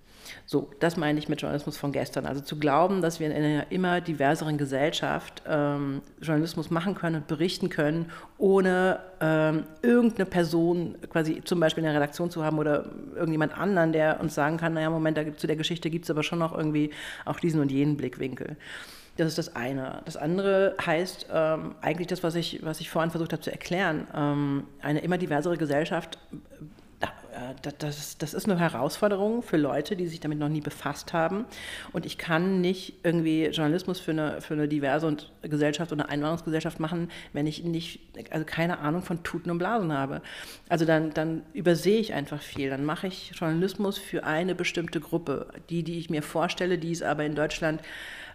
So, 0.45 0.69
das 0.79 0.97
meine 0.97 1.19
ich 1.19 1.29
mit 1.29 1.41
Journalismus 1.41 1.77
von 1.77 1.91
gestern. 1.91 2.25
Also 2.25 2.41
zu 2.41 2.57
glauben, 2.59 3.01
dass 3.01 3.19
wir 3.19 3.27
in 3.27 3.33
einer 3.33 3.71
immer 3.71 4.01
diverseren 4.01 4.57
Gesellschaft 4.57 5.41
ähm, 5.47 6.01
Journalismus 6.21 6.69
machen 6.69 6.95
können 6.95 7.17
und 7.17 7.27
berichten 7.27 7.69
können, 7.69 8.11
ohne 8.37 8.99
ähm, 9.19 9.63
irgendeine 9.81 10.25
Person 10.25 10.95
quasi 11.09 11.41
zum 11.43 11.59
Beispiel 11.59 11.83
in 11.83 11.89
der 11.89 11.95
Redaktion 11.95 12.29
zu 12.29 12.43
haben 12.43 12.59
oder 12.59 12.85
irgendjemand 13.15 13.57
anderen, 13.57 13.91
der 13.91 14.19
uns 14.19 14.35
sagen 14.35 14.57
kann, 14.57 14.73
naja, 14.73 14.89
Moment, 14.89 15.17
da, 15.17 15.35
zu 15.35 15.47
der 15.47 15.55
Geschichte 15.55 15.89
gibt 15.89 16.05
es 16.05 16.11
aber 16.11 16.23
schon 16.23 16.39
noch 16.39 16.55
irgendwie 16.55 16.91
auch 17.25 17.39
diesen 17.39 17.61
und 17.61 17.71
jenen 17.71 17.97
Blickwinkel. 17.97 18.57
Das 19.17 19.27
ist 19.27 19.37
das 19.37 19.55
eine. 19.55 20.01
Das 20.05 20.15
andere 20.15 20.75
heißt 20.83 21.27
ähm, 21.31 21.75
eigentlich 21.81 22.07
das, 22.07 22.23
was 22.23 22.35
ich, 22.35 22.63
was 22.63 22.79
ich 22.79 22.89
vorhin 22.89 23.11
versucht 23.11 23.33
habe 23.33 23.41
zu 23.41 23.51
erklären. 23.51 24.07
Ähm, 24.15 24.63
eine 24.81 24.99
immer 24.99 25.17
diversere 25.17 25.57
Gesellschaft 25.57 26.17
äh, 27.51 27.71
das, 27.79 28.17
das 28.17 28.33
ist 28.33 28.49
eine 28.49 28.59
Herausforderung 28.59 29.41
für 29.41 29.57
Leute, 29.57 29.95
die 29.95 30.07
sich 30.07 30.19
damit 30.19 30.39
noch 30.39 30.49
nie 30.49 30.61
befasst 30.61 31.13
haben. 31.13 31.45
Und 31.93 32.05
ich 32.05 32.17
kann 32.17 32.61
nicht 32.61 32.95
irgendwie 33.03 33.45
Journalismus 33.45 33.99
für 33.99 34.11
eine, 34.11 34.41
für 34.41 34.53
eine 34.53 34.67
diverse 34.67 35.17
Gesellschaft 35.41 35.91
oder 35.91 36.09
Einwanderungsgesellschaft 36.09 36.79
machen, 36.79 37.09
wenn 37.33 37.47
ich 37.47 37.63
nicht, 37.63 37.99
also 38.29 38.45
keine 38.45 38.79
Ahnung 38.79 39.01
von 39.01 39.23
Tuten 39.23 39.51
und 39.51 39.57
Blasen 39.57 39.93
habe. 39.93 40.21
Also 40.69 40.85
dann, 40.85 41.13
dann 41.13 41.43
übersehe 41.53 41.99
ich 41.99 42.13
einfach 42.13 42.41
viel. 42.41 42.69
Dann 42.69 42.85
mache 42.85 43.07
ich 43.07 43.31
Journalismus 43.35 43.97
für 43.97 44.23
eine 44.23 44.55
bestimmte 44.55 44.99
Gruppe. 44.99 45.47
Die, 45.69 45.83
die 45.83 45.97
ich 45.99 46.09
mir 46.09 46.23
vorstelle, 46.23 46.77
die 46.77 46.91
es 46.91 47.01
aber 47.01 47.25
in 47.25 47.35
Deutschland 47.35 47.81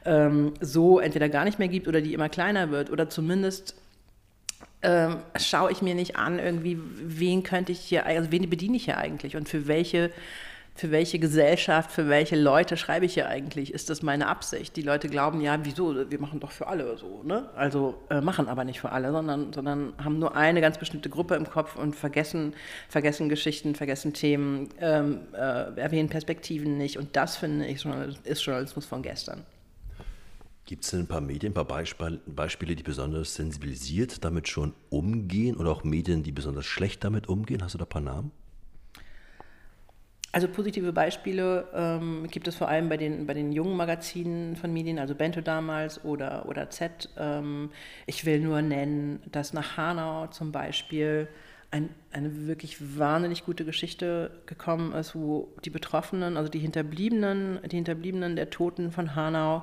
ähm, 0.05 0.55
so 0.61 1.01
entweder 1.01 1.29
gar 1.29 1.45
nicht 1.45 1.59
mehr 1.59 1.69
gibt 1.69 1.89
oder 1.89 2.01
die 2.01 2.15
immer 2.15 2.29
kleiner 2.29 2.71
wird 2.71 2.91
oder 2.91 3.09
zumindest 3.09 3.75
ähm, 4.83 5.17
schaue 5.37 5.73
ich 5.73 5.83
mir 5.83 5.95
nicht 5.95 6.17
an, 6.17 6.39
irgendwie, 6.39 6.79
wen 6.81 7.43
könnte 7.43 7.73
ich 7.73 7.81
hier, 7.81 8.07
also 8.07 8.31
wen 8.31 8.49
bediene 8.49 8.77
ich 8.77 8.85
hier 8.85 8.99
eigentlich 8.99 9.37
und 9.37 9.49
für 9.49 9.67
welche, 9.67 10.13
für 10.77 10.91
welche 10.91 11.19
Gesellschaft, 11.19 11.91
für 11.91 12.09
welche 12.09 12.37
Leute 12.37 12.77
schreibe 12.77 13.07
ich 13.07 13.15
hier 13.15 13.27
eigentlich? 13.29 13.73
Ist 13.73 13.89
das 13.89 14.03
meine 14.03 14.29
Absicht? 14.29 14.77
Die 14.77 14.83
Leute 14.83 15.09
glauben, 15.09 15.41
ja, 15.41 15.59
wieso, 15.63 16.11
wir 16.11 16.21
machen 16.21 16.39
doch 16.39 16.51
für 16.51 16.67
alle 16.67 16.99
so, 16.99 17.23
ne? 17.25 17.49
Also 17.57 17.95
äh, 18.11 18.21
machen 18.21 18.49
aber 18.49 18.65
nicht 18.65 18.81
für 18.81 18.93
alle, 18.93 19.11
sondern, 19.11 19.53
sondern 19.53 19.95
haben 20.03 20.19
nur 20.19 20.37
eine 20.37 20.61
ganz 20.61 20.77
bestimmte 20.79 21.09
Gruppe 21.09 21.35
im 21.35 21.49
Kopf 21.49 21.77
und 21.77 21.97
vergessen, 21.97 22.55
vergessen 22.89 23.29
Geschichten, 23.31 23.75
vergessen 23.75 24.13
Themen, 24.13 24.69
ähm, 24.79 25.21
äh, 25.33 25.81
erwähnen 25.81 26.11
Perspektiven 26.11 26.77
nicht. 26.77 26.99
Und 26.99 27.17
das, 27.17 27.37
finde 27.37 27.67
ich, 27.67 27.85
ist 28.25 28.45
Journalismus 28.45 28.85
von 28.85 29.03
gestern. 29.03 29.45
Gibt 30.67 30.83
es 30.83 30.91
denn 30.91 31.01
ein 31.01 31.07
paar 31.07 31.21
Medien, 31.21 31.53
ein 31.53 31.55
paar 31.55 31.65
Beispiele, 31.65 32.19
Beispiele, 32.27 32.75
die 32.75 32.83
besonders 32.83 33.37
sensibilisiert 33.37 34.25
damit 34.25 34.49
schon 34.49 34.75
umgehen 34.91 35.57
oder 35.57 35.71
auch 35.71 35.85
Medien, 35.85 36.25
die 36.25 36.33
besonders 36.33 36.67
schlecht 36.67 37.05
damit 37.05 37.29
umgehen? 37.29 37.63
Hast 37.63 37.75
du 37.75 37.79
da 37.79 37.85
ein 37.85 37.89
paar 37.89 38.03
Namen? 38.03 38.33
Also 40.33 40.49
positive 40.49 40.93
Beispiele 40.93 41.69
ähm, 41.73 42.27
gibt 42.31 42.49
es 42.49 42.57
vor 42.57 42.69
allem 42.69 42.89
bei 42.89 42.97
den, 42.97 43.27
bei 43.27 43.33
den 43.33 43.53
jungen 43.53 43.77
Magazinen 43.77 44.57
von 44.57 44.73
Medien, 44.73 44.99
also 44.99 45.15
Bento 45.15 45.41
damals 45.41 46.05
oder, 46.05 46.47
oder 46.49 46.69
Z. 46.69 47.11
Ähm, 47.17 47.71
ich 48.07 48.27
will 48.27 48.41
nur 48.41 48.61
nennen, 48.61 49.23
dass 49.31 49.53
nach 49.53 49.77
Hanau 49.77 50.27
zum 50.27 50.51
Beispiel 50.51 51.29
ein, 51.71 51.91
eine 52.11 52.49
wirklich 52.49 52.99
wahnsinnig 52.99 53.45
gute 53.45 53.65
Geschichte 53.65 54.33
gekommen 54.47 54.93
ist, 54.93 55.15
wo 55.15 55.49
die 55.65 55.71
Betroffenen, 55.71 56.37
also 56.37 56.51
die 56.51 56.59
Hinterbliebenen, 56.59 57.61
die 57.71 57.77
Hinterbliebenen 57.77 58.35
der 58.35 58.51
Toten 58.51 58.91
von 58.91 59.15
Hanau, 59.15 59.63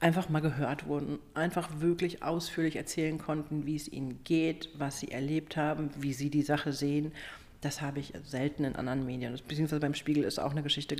einfach 0.00 0.28
mal 0.28 0.40
gehört 0.40 0.86
wurden, 0.86 1.18
einfach 1.34 1.68
wirklich 1.80 2.22
ausführlich 2.22 2.76
erzählen 2.76 3.18
konnten, 3.18 3.66
wie 3.66 3.76
es 3.76 3.88
ihnen 3.88 4.20
geht, 4.24 4.68
was 4.76 5.00
sie 5.00 5.10
erlebt 5.10 5.56
haben, 5.56 5.90
wie 5.96 6.12
sie 6.12 6.30
die 6.30 6.42
Sache 6.42 6.72
sehen. 6.72 7.12
Das 7.60 7.80
habe 7.80 8.00
ich 8.00 8.12
selten 8.24 8.64
in 8.64 8.76
anderen 8.76 9.06
Medien. 9.06 9.38
Beziehungsweise 9.48 9.80
beim 9.80 9.94
Spiegel 9.94 10.24
ist 10.24 10.38
auch 10.38 10.50
eine 10.50 10.62
Geschichte 10.62 10.96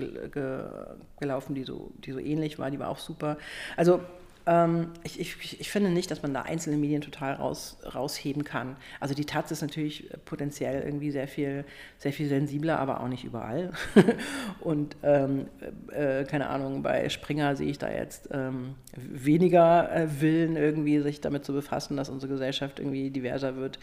gelaufen, 1.20 1.54
die 1.54 1.64
so, 1.64 1.92
die 1.98 2.12
so 2.12 2.18
ähnlich 2.18 2.58
war, 2.58 2.70
die 2.70 2.78
war 2.78 2.88
auch 2.88 2.98
super. 2.98 3.36
Also 3.76 4.00
ähm, 4.46 4.90
ich, 5.02 5.18
ich, 5.18 5.60
ich, 5.60 5.70
finde 5.70 5.90
nicht, 5.90 6.10
dass 6.10 6.22
man 6.22 6.34
da 6.34 6.42
einzelne 6.42 6.76
Medien 6.76 7.00
total 7.00 7.34
raus, 7.34 7.78
rausheben 7.94 8.44
kann. 8.44 8.76
Also 9.00 9.14
die 9.14 9.24
Taz 9.24 9.50
ist 9.50 9.62
natürlich 9.62 10.10
potenziell 10.26 10.82
irgendwie 10.82 11.10
sehr 11.10 11.28
viel, 11.28 11.64
sehr 11.98 12.12
viel 12.12 12.28
sensibler, 12.28 12.78
aber 12.78 13.00
auch 13.00 13.08
nicht 13.08 13.24
überall. 13.24 13.72
Und 14.60 14.96
ähm, 15.02 15.46
äh, 15.90 16.24
keine 16.24 16.50
Ahnung, 16.50 16.82
bei 16.82 17.08
Springer 17.08 17.56
sehe 17.56 17.70
ich 17.70 17.78
da 17.78 17.90
jetzt 17.90 18.28
ähm, 18.32 18.74
weniger 18.96 19.90
äh, 19.90 20.20
Willen, 20.20 20.56
irgendwie 20.56 21.00
sich 21.00 21.22
damit 21.22 21.46
zu 21.46 21.54
befassen, 21.54 21.96
dass 21.96 22.10
unsere 22.10 22.32
Gesellschaft 22.32 22.80
irgendwie 22.80 23.10
diverser 23.10 23.56
wird. 23.56 23.78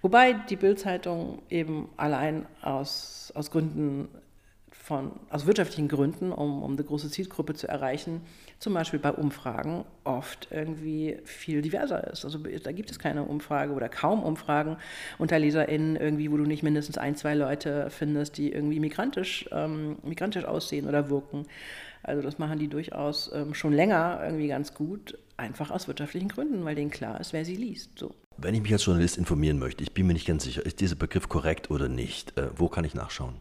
Wobei 0.00 0.32
die 0.32 0.56
Bildzeitung 0.56 1.42
eben 1.50 1.90
allein 1.98 2.46
aus, 2.62 3.32
aus 3.34 3.50
Gründen 3.50 4.08
von, 4.86 5.10
aus 5.30 5.46
wirtschaftlichen 5.46 5.88
Gründen, 5.88 6.30
um, 6.30 6.62
um 6.62 6.74
eine 6.74 6.84
große 6.84 7.10
Zielgruppe 7.10 7.54
zu 7.54 7.66
erreichen, 7.66 8.20
zum 8.60 8.72
Beispiel 8.72 9.00
bei 9.00 9.10
Umfragen 9.10 9.84
oft 10.04 10.46
irgendwie 10.52 11.18
viel 11.24 11.60
diverser 11.60 12.08
ist. 12.12 12.24
Also 12.24 12.38
da 12.38 12.70
gibt 12.70 12.92
es 12.92 13.00
keine 13.00 13.24
Umfrage 13.24 13.72
oder 13.72 13.88
kaum 13.88 14.22
Umfragen 14.22 14.76
unter 15.18 15.40
LeserInnen 15.40 15.96
irgendwie, 15.96 16.30
wo 16.30 16.36
du 16.36 16.44
nicht 16.44 16.62
mindestens 16.62 16.98
ein, 16.98 17.16
zwei 17.16 17.34
Leute 17.34 17.88
findest, 17.90 18.38
die 18.38 18.52
irgendwie 18.52 18.78
migrantisch, 18.78 19.48
ähm, 19.50 19.96
migrantisch 20.04 20.44
aussehen 20.44 20.86
oder 20.86 21.10
wirken. 21.10 21.46
Also 22.04 22.22
das 22.22 22.38
machen 22.38 22.60
die 22.60 22.68
durchaus 22.68 23.32
ähm, 23.34 23.54
schon 23.54 23.72
länger 23.72 24.20
irgendwie 24.22 24.46
ganz 24.46 24.72
gut, 24.72 25.18
einfach 25.36 25.72
aus 25.72 25.88
wirtschaftlichen 25.88 26.28
Gründen, 26.28 26.64
weil 26.64 26.76
denen 26.76 26.92
klar 26.92 27.20
ist, 27.20 27.32
wer 27.32 27.44
sie 27.44 27.56
liest. 27.56 27.98
So. 27.98 28.14
Wenn 28.36 28.54
ich 28.54 28.62
mich 28.62 28.72
als 28.72 28.84
Journalist 28.84 29.18
informieren 29.18 29.58
möchte, 29.58 29.82
ich 29.82 29.92
bin 29.94 30.06
mir 30.06 30.12
nicht 30.12 30.28
ganz 30.28 30.44
sicher, 30.44 30.64
ist 30.64 30.78
dieser 30.78 30.94
Begriff 30.94 31.28
korrekt 31.28 31.72
oder 31.72 31.88
nicht? 31.88 32.38
Äh, 32.38 32.50
wo 32.54 32.68
kann 32.68 32.84
ich 32.84 32.94
nachschauen? 32.94 33.34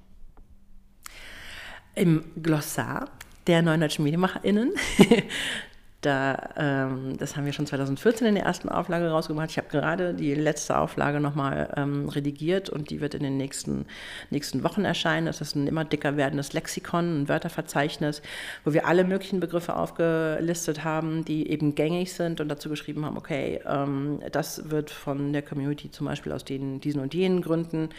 Im 1.96 2.24
Glossar 2.42 3.10
der 3.48 3.62
neuen 3.62 3.82
deutschen 3.82 4.04
MedienmacherInnen 4.04 4.74
Da, 6.06 6.38
ähm, 6.56 7.18
das 7.18 7.36
haben 7.36 7.46
wir 7.46 7.54
schon 7.54 7.65
2014 7.65 8.28
in 8.28 8.36
der 8.36 8.44
ersten 8.44 8.70
Auflage 8.70 9.10
rausgebracht. 9.10 9.50
Ich 9.50 9.58
habe 9.58 9.70
gerade 9.70 10.13
die 10.13 10.36
letzte 10.36 10.78
Auflage 10.78 11.20
nochmal 11.20 11.74
ähm, 11.76 12.10
redigiert 12.10 12.70
und 12.70 12.91
die 12.91 13.02
wird 13.02 13.15
in 13.15 13.24
den 13.24 13.38
nächsten, 13.38 13.88
nächsten 14.30 14.63
Wochen 14.63 14.86
erscheinen. 14.86 15.26
Das 15.26 15.41
ist 15.41 15.56
ein 15.56 15.65
immer 15.65 15.84
dicker 15.84 16.15
werdendes 16.15 16.54
Lexikon, 16.54 17.24
ein 17.24 17.28
Wörterverzeichnis, 17.30 18.22
wo 18.63 18.74
wir 18.74 18.86
alle 18.86 19.04
möglichen 19.04 19.39
Begriffe 19.39 19.76
aufgelistet 19.76 20.84
haben, 20.84 21.26
die 21.26 21.50
eben 21.50 21.74
gängig 21.74 22.13
sind 22.13 22.39
und 22.39 22.50
dazu 22.50 22.70
geschrieben 22.70 23.04
haben, 23.04 23.18
okay, 23.18 23.62
ähm, 23.65 24.20
das 24.32 24.70
wird 24.70 24.91
von 24.91 25.34
der 25.34 25.41
Community 25.41 25.89
zum 25.89 26.06
Beispiel 26.06 26.34
aus 26.34 26.46
den, 26.46 26.82
diesen 26.82 27.02
und 27.02 27.15
jenen 27.15 27.41
Gründen 27.41 27.89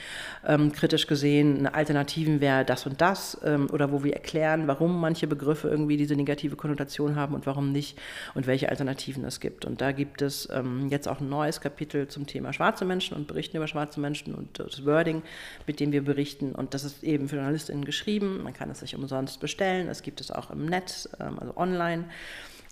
ähm, 0.47 0.71
kritisch 0.71 1.09
gesehen. 1.09 1.59
Eine 1.59 1.75
Alternativen 1.75 2.40
wäre 2.40 2.64
das 2.64 2.87
und 2.87 3.01
das 3.01 3.37
ähm, 3.45 3.69
oder 3.73 3.90
wo 3.90 4.05
wir 4.05 4.12
erklären, 4.12 4.69
warum 4.69 5.01
manche 5.01 5.27
Begriffe 5.27 5.66
irgendwie 5.66 5.97
diese 5.97 6.14
negative 6.14 6.55
Konnotation 6.55 7.16
haben 7.16 7.35
und 7.35 7.47
warum 7.47 7.73
nicht 7.73 7.96
und 8.35 8.47
welche 8.47 8.69
Alternativen 8.69 9.25
es 9.25 9.41
gibt. 9.41 9.65
Und 9.65 9.81
da 9.81 9.93
gibt 9.93 10.23
es 10.23 10.49
ähm, 10.53 10.89
jetzt 10.89 11.09
auch 11.09 11.21
ein 11.21 11.29
neues 11.29 11.61
Kapitel 11.61 12.09
zum 12.09 12.27
Thema 12.27 12.53
schwarze 12.53 12.85
Menschen 12.85 13.17
und 13.17 13.27
Berichten 13.27 13.57
über 13.57 13.69
schwarze 13.69 14.01
Menschen 14.01 14.35
und 14.35 14.59
das 14.59 14.85
Wording, 14.85 15.23
mit 15.67 15.81
dem 15.81 15.93
wir 15.93 16.05
berichten. 16.05 16.53
Und 16.53 16.75
das 16.75 16.85
ist 16.85 17.03
eben 17.03 17.29
für 17.29 17.37
JournalistInnen 17.37 17.85
geschrieben. 17.85 18.43
Man 18.43 18.55
kann 18.55 18.71
es 18.71 18.81
sich 18.81 18.95
umsonst 18.95 19.41
bestellen. 19.41 19.89
Es 19.89 20.03
gibt 20.03 20.21
es 20.21 20.31
auch 20.31 20.51
im 20.51 20.67
Netz, 20.67 21.09
ähm, 21.21 21.39
also 21.39 21.57
online. 21.57 22.05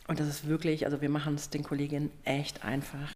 Und 0.07 0.21
das 0.21 0.29
ist 0.29 0.49
wirklich, 0.49 0.85
also 0.85 1.01
wir 1.01 1.09
machen 1.09 1.35
es 1.35 1.51
den 1.51 1.63
Kolleginnen 1.63 2.11
echt 2.25 2.65
einfach. 2.65 3.13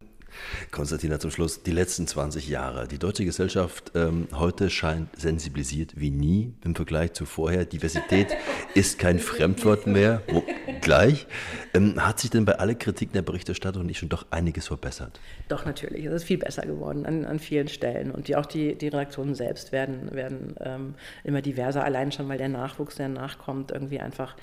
Konstantina, 0.70 1.18
zum 1.18 1.30
Schluss, 1.30 1.62
die 1.62 1.72
letzten 1.72 2.06
20 2.06 2.48
Jahre. 2.48 2.88
Die 2.88 2.98
deutsche 2.98 3.24
Gesellschaft 3.24 3.92
ähm, 3.94 4.28
heute 4.34 4.70
scheint 4.70 5.08
sensibilisiert 5.18 5.92
wie 5.96 6.10
nie 6.10 6.54
im 6.64 6.74
Vergleich 6.74 7.12
zu 7.12 7.26
vorher. 7.26 7.64
Diversität 7.64 8.28
ist 8.74 8.98
kein 8.98 9.18
Fremdwort 9.18 9.86
mehr. 9.86 10.22
Wo, 10.28 10.42
gleich. 10.80 11.26
Ähm, 11.74 12.04
hat 12.04 12.20
sich 12.20 12.30
denn 12.30 12.44
bei 12.44 12.58
aller 12.58 12.74
Kritik 12.74 13.12
der 13.12 13.22
Berichterstattung 13.22 13.84
nicht 13.84 13.98
schon 13.98 14.08
doch 14.08 14.26
einiges 14.30 14.68
verbessert? 14.68 15.20
Doch, 15.48 15.64
natürlich. 15.64 16.04
Es 16.04 16.12
ist 16.12 16.24
viel 16.24 16.38
besser 16.38 16.62
geworden 16.62 17.06
an, 17.06 17.24
an 17.24 17.38
vielen 17.38 17.68
Stellen. 17.68 18.10
Und 18.10 18.28
die, 18.28 18.36
auch 18.36 18.46
die, 18.46 18.76
die 18.76 18.88
Redaktionen 18.88 19.34
selbst 19.34 19.72
werden, 19.72 20.12
werden 20.12 20.54
ähm, 20.60 20.94
immer 21.24 21.42
diverser, 21.42 21.84
allein 21.84 22.12
schon, 22.12 22.28
weil 22.28 22.38
der 22.38 22.48
Nachwuchs, 22.48 22.96
der 22.96 23.08
nachkommt, 23.08 23.70
irgendwie 23.70 24.00
einfach 24.00 24.36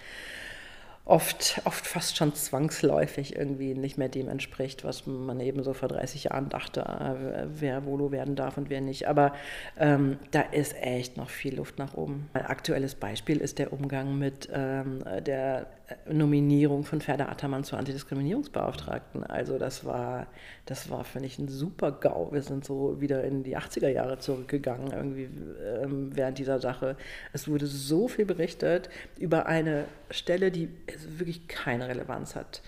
oft, 1.06 1.62
oft 1.66 1.86
fast 1.86 2.18
schon 2.18 2.34
zwangsläufig 2.34 3.36
irgendwie 3.36 3.76
nicht 3.76 3.98
mehr 3.98 4.10
dem 4.10 4.28
entspricht, 4.28 4.84
was 4.84 5.06
man 5.06 5.40
eben 5.40 5.64
so 5.64 5.74
vor 5.74 5.88
30 5.88 6.26
Jahren 6.26 6.50
dachte, 6.50 6.82
äh, 6.82 7.46
wer 7.48 7.86
Volo 7.86 8.12
werden 8.12 8.36
darf 8.36 8.58
und 8.58 8.70
wer 8.70 8.82
nicht. 8.82 9.08
Aber 9.08 9.34
ähm, 9.80 10.18
da 10.32 10.42
ist 10.42 10.76
echt 10.82 11.16
noch 11.16 11.30
viel 11.30 11.56
Luft 11.56 11.78
nach 11.78 11.94
oben. 11.94 12.30
Ein 12.34 12.48
aktuelles 12.48 12.96
Beispiel 12.96 13.38
ist 13.38 13.60
der 13.60 13.72
Umgang 13.72 14.18
mit 14.18 14.50
ähm, 14.52 15.04
der 15.26 15.68
Nominierung 16.12 16.84
von 16.84 17.00
Ferda 17.00 17.28
Attermann 17.28 17.64
zur 17.64 17.78
Antidiskriminierungsbeauftragten. 17.78 19.24
Also 19.24 19.60
das 19.60 19.86
war, 19.86 20.28
das 20.66 20.90
war, 20.90 21.04
finde 21.04 21.28
ich, 21.28 21.38
ein 21.38 21.48
super 21.48 21.92
GAU. 21.92 22.32
Wir 22.32 22.42
sind 22.42 22.66
so 22.66 23.00
wieder 23.02 23.24
in 23.24 23.44
die 23.44 23.56
80er 23.56 23.90
Jahre 23.90 24.18
zurückgegangen, 24.18 24.92
irgendwie 24.92 25.30
ähm, 25.84 26.10
während 26.16 26.40
dieser 26.40 26.60
Sache. 26.60 26.96
Es 27.34 27.48
wurde 27.48 27.68
so 27.68 28.08
viel 28.08 28.26
berichtet 28.26 28.90
über 29.20 29.46
eine 29.46 29.86
Stelle, 30.10 30.52
die 30.52 30.70
wirklich 31.08 31.48
keine 31.48 31.88
Relevanz 31.88 32.36
hat 32.36 32.62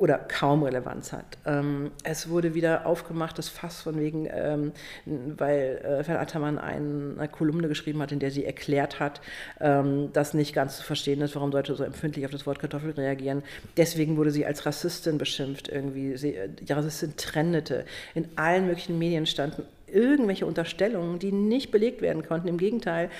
oder 0.00 0.16
kaum 0.16 0.62
Relevanz 0.62 1.12
hat. 1.12 1.36
Ähm, 1.44 1.90
es 2.04 2.30
wurde 2.30 2.54
wieder 2.54 2.86
aufgemacht, 2.86 3.36
das 3.36 3.50
Fass 3.50 3.82
von 3.82 4.00
wegen, 4.00 4.26
ähm, 4.32 4.72
weil 5.04 5.78
äh, 5.84 6.04
Ferl 6.04 6.16
Attermann 6.16 6.58
eine 6.58 7.28
Kolumne 7.28 7.68
geschrieben 7.68 8.00
hat, 8.00 8.10
in 8.10 8.18
der 8.18 8.30
sie 8.30 8.46
erklärt 8.46 8.98
hat, 8.98 9.20
ähm, 9.60 10.10
dass 10.14 10.32
nicht 10.32 10.54
ganz 10.54 10.78
zu 10.78 10.84
verstehen 10.84 11.20
ist, 11.20 11.34
warum 11.34 11.50
Leute 11.50 11.74
so 11.74 11.84
empfindlich 11.84 12.24
auf 12.24 12.30
das 12.30 12.46
Wort 12.46 12.60
Kartoffel 12.60 12.92
reagieren. 12.92 13.42
Deswegen 13.76 14.16
wurde 14.16 14.30
sie 14.30 14.46
als 14.46 14.64
Rassistin 14.64 15.18
beschimpft 15.18 15.68
irgendwie. 15.68 16.16
Sie, 16.16 16.34
die 16.60 16.72
Rassistin 16.72 17.14
trendete. 17.18 17.84
In 18.14 18.26
allen 18.36 18.66
möglichen 18.66 18.98
Medien 18.98 19.26
standen 19.26 19.64
irgendwelche 19.92 20.46
Unterstellungen, 20.46 21.18
die 21.18 21.32
nicht 21.32 21.70
belegt 21.70 22.02
werden 22.02 22.26
konnten. 22.26 22.48
Im 22.48 22.58
Gegenteil, 22.58 23.10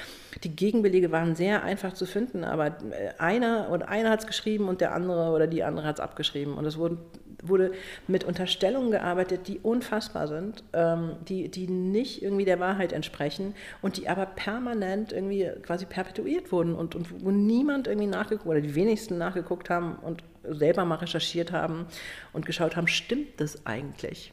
die 0.45 0.55
Gegenbelege 0.55 1.13
waren 1.13 1.35
sehr 1.35 1.63
einfach 1.63 1.93
zu 1.93 2.07
finden, 2.07 2.45
aber 2.45 2.67
äh, 2.67 3.11
einer 3.19 3.71
oder 3.71 3.89
einer 3.89 4.11
hat 4.11 4.21
es 4.21 4.27
geschrieben 4.27 4.69
und 4.69 4.81
der 4.81 4.95
andere 4.95 5.31
oder 5.31 5.47
die 5.47 5.63
andere 5.63 5.87
hat 5.87 5.97
es 5.97 6.01
abgeschrieben. 6.01 6.55
Und 6.55 6.65
es 6.65 6.79
wurde, 6.79 6.99
wurde 7.43 7.73
mit 8.07 8.25
Unterstellungen 8.25 8.91
gearbeitet, 8.91 9.49
die 9.49 9.59
unfassbar 9.59 10.29
sind, 10.29 10.65
ähm, 10.73 11.17
die, 11.29 11.49
die 11.49 11.67
nicht 11.67 12.23
irgendwie 12.23 12.45
der 12.45 12.61
Wahrheit 12.61 12.93
entsprechen 12.93 13.55
und 13.83 13.97
die 13.97 14.09
aber 14.09 14.27
permanent 14.27 15.13
irgendwie 15.13 15.51
quasi 15.63 15.87
perpetuiert 15.87 16.53
wurden 16.53 16.75
und, 16.75 16.95
und 16.95 17.25
wo 17.25 17.31
niemand 17.31 17.87
irgendwie 17.87 18.09
nachgeguckt 18.09 18.47
oder 18.47 18.61
die 18.61 18.75
wenigsten 18.75 19.19
nachgeguckt 19.19 19.71
haben 19.71 19.97
und 19.97 20.23
selber 20.43 20.85
mal 20.85 20.97
recherchiert 20.97 21.53
haben 21.53 21.87
und 22.33 22.47
geschaut 22.47 22.77
haben, 22.77 22.89
stimmt 22.89 23.41
das 23.41 23.67
eigentlich? 23.67 24.33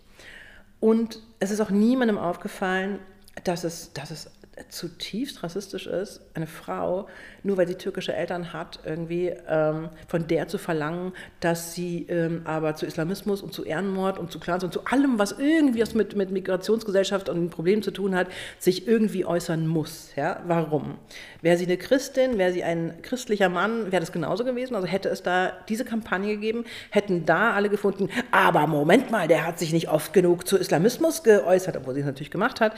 Und 0.80 1.20
es 1.40 1.52
ist 1.52 1.60
auch 1.62 1.70
niemandem 1.70 2.18
aufgefallen, 2.18 3.00
dass 3.44 3.64
es, 3.64 3.94
dass 3.94 4.12
es 4.12 4.30
zutiefst 4.70 5.44
rassistisch 5.44 5.88
ist, 5.88 6.22
eine 6.34 6.48
Frau, 6.48 7.08
nur 7.44 7.58
weil 7.58 7.68
sie 7.68 7.76
türkische 7.76 8.14
Eltern 8.14 8.54
hat, 8.54 8.80
irgendwie 8.86 9.34
ähm, 9.48 9.90
von 10.08 10.28
der 10.28 10.48
zu 10.48 10.58
verlangen, 10.58 11.14
dass 11.40 11.74
sie 11.74 12.06
ähm, 12.10 12.42
aber 12.46 12.76
zu 12.76 12.86
Islamismus 12.86 13.42
und 13.42 13.54
zu 13.54 13.64
Ehrenmord 13.64 14.18
und 14.18 14.32
zu 14.32 14.40
Clans 14.40 14.64
und 14.64 14.74
zu 14.74 14.86
allem, 14.86 15.20
was 15.20 15.34
irgendwie 15.34 15.82
was 15.82 15.94
mit, 15.94 16.16
mit 16.16 16.32
Migrationsgesellschaft 16.32 17.30
und 17.30 17.50
Problemen 17.50 17.82
zu 17.84 17.92
tun 17.92 18.16
hat, 18.16 18.28
sich 18.60 18.88
irgendwie 18.88 19.26
äußern 19.26 19.68
muss. 19.68 20.10
Ja? 20.16 20.42
Warum? 20.48 20.98
Wäre 21.42 21.58
sie 21.58 21.66
eine 21.66 21.78
Christin, 21.78 22.38
wäre 22.38 22.52
sie 22.52 22.64
ein 22.64 23.02
christlicher 23.02 23.50
Mann, 23.50 23.92
wäre 23.92 24.02
das 24.02 24.12
genauso 24.12 24.44
gewesen. 24.44 24.76
Also 24.76 24.88
hätte 24.88 25.10
es 25.10 25.24
da 25.24 25.54
diese 25.70 25.86
Kampagne 25.86 26.36
gegeben, 26.36 26.66
hätten 26.90 27.26
da 27.26 27.54
alle 27.54 27.70
gefunden, 27.70 28.10
aber 28.32 28.68
Moment 28.68 29.12
mal, 29.12 29.28
der 29.28 29.46
hat 29.46 29.60
sich 29.60 29.74
nicht 29.74 29.90
oft 29.90 30.14
genug 30.14 30.48
zu 30.48 30.58
Islamismus 30.58 31.24
geäußert, 31.24 31.78
obwohl 31.78 31.94
sie 31.94 32.02
es 32.02 32.06
natürlich 32.06 32.32
gemacht 32.32 32.62
hat. 32.62 32.74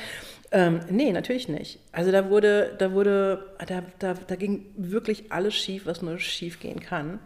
Ähm, 0.52 0.82
nee, 0.90 1.12
natürlich 1.12 1.48
nicht. 1.48 1.80
Also 1.92 2.12
da 2.12 2.30
wurde, 2.30 2.76
da 2.78 2.92
wurde, 2.92 3.56
da, 3.68 3.84
da, 4.00 4.14
da 4.14 4.36
ging 4.36 4.66
wirklich 4.76 5.32
alles 5.32 5.56
schief, 5.56 5.86
was 5.86 6.02
nur 6.02 6.18
schief 6.20 6.60
gehen 6.60 6.80
kann. 6.80 7.20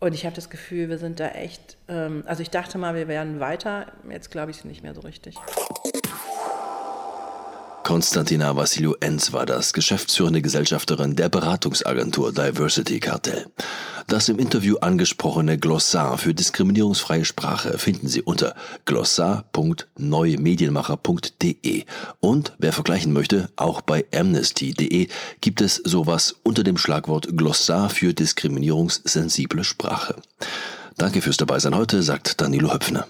Und 0.00 0.14
ich 0.14 0.26
habe 0.26 0.34
das 0.34 0.50
Gefühl, 0.50 0.88
wir 0.88 0.98
sind 0.98 1.20
da 1.20 1.28
echt, 1.28 1.76
ähm, 1.86 2.24
also 2.26 2.42
ich 2.42 2.50
dachte 2.50 2.76
mal, 2.78 2.96
wir 2.96 3.06
werden 3.06 3.38
weiter, 3.38 3.92
jetzt 4.10 4.32
glaube 4.32 4.50
ich 4.50 4.58
es 4.58 4.64
nicht 4.64 4.82
mehr 4.82 4.94
so 4.94 5.02
richtig. 5.02 5.36
Konstantina 7.84 8.56
Vassiliou 8.56 8.94
Enz 9.00 9.32
war 9.32 9.46
das 9.46 9.72
geschäftsführende 9.72 10.42
Gesellschafterin 10.42 11.14
der 11.14 11.28
Beratungsagentur 11.28 12.32
Diversity 12.32 12.98
Cartel. 12.98 13.46
Das 14.06 14.28
im 14.28 14.38
Interview 14.38 14.76
angesprochene 14.78 15.58
Glossar 15.58 16.16
für 16.18 16.34
diskriminierungsfreie 16.34 17.24
Sprache 17.24 17.78
finden 17.78 18.06
Sie 18.08 18.20
unter 18.22 18.54
glossar.neumedienmacher.de. 18.84 21.84
Und 22.20 22.52
wer 22.58 22.72
vergleichen 22.72 23.12
möchte, 23.12 23.50
auch 23.56 23.80
bei 23.80 24.04
amnesty.de 24.14 25.08
gibt 25.40 25.60
es 25.60 25.74
sowas 25.76 26.36
unter 26.42 26.62
dem 26.62 26.76
Schlagwort 26.76 27.36
Glossar 27.36 27.90
für 27.90 28.14
diskriminierungssensible 28.14 29.64
Sprache. 29.64 30.14
Danke 30.96 31.22
fürs 31.22 31.36
Dabeisein 31.36 31.74
heute, 31.74 32.02
sagt 32.02 32.40
Danilo 32.40 32.72
Höpfner. 32.72 33.06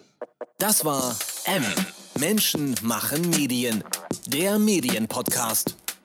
Das 0.59 0.85
war 0.85 1.17
M. 1.45 1.65
Menschen 2.19 2.75
machen 2.83 3.31
Medien. 3.31 3.83
Der 4.27 4.59
Medienpodcast. 4.59 5.77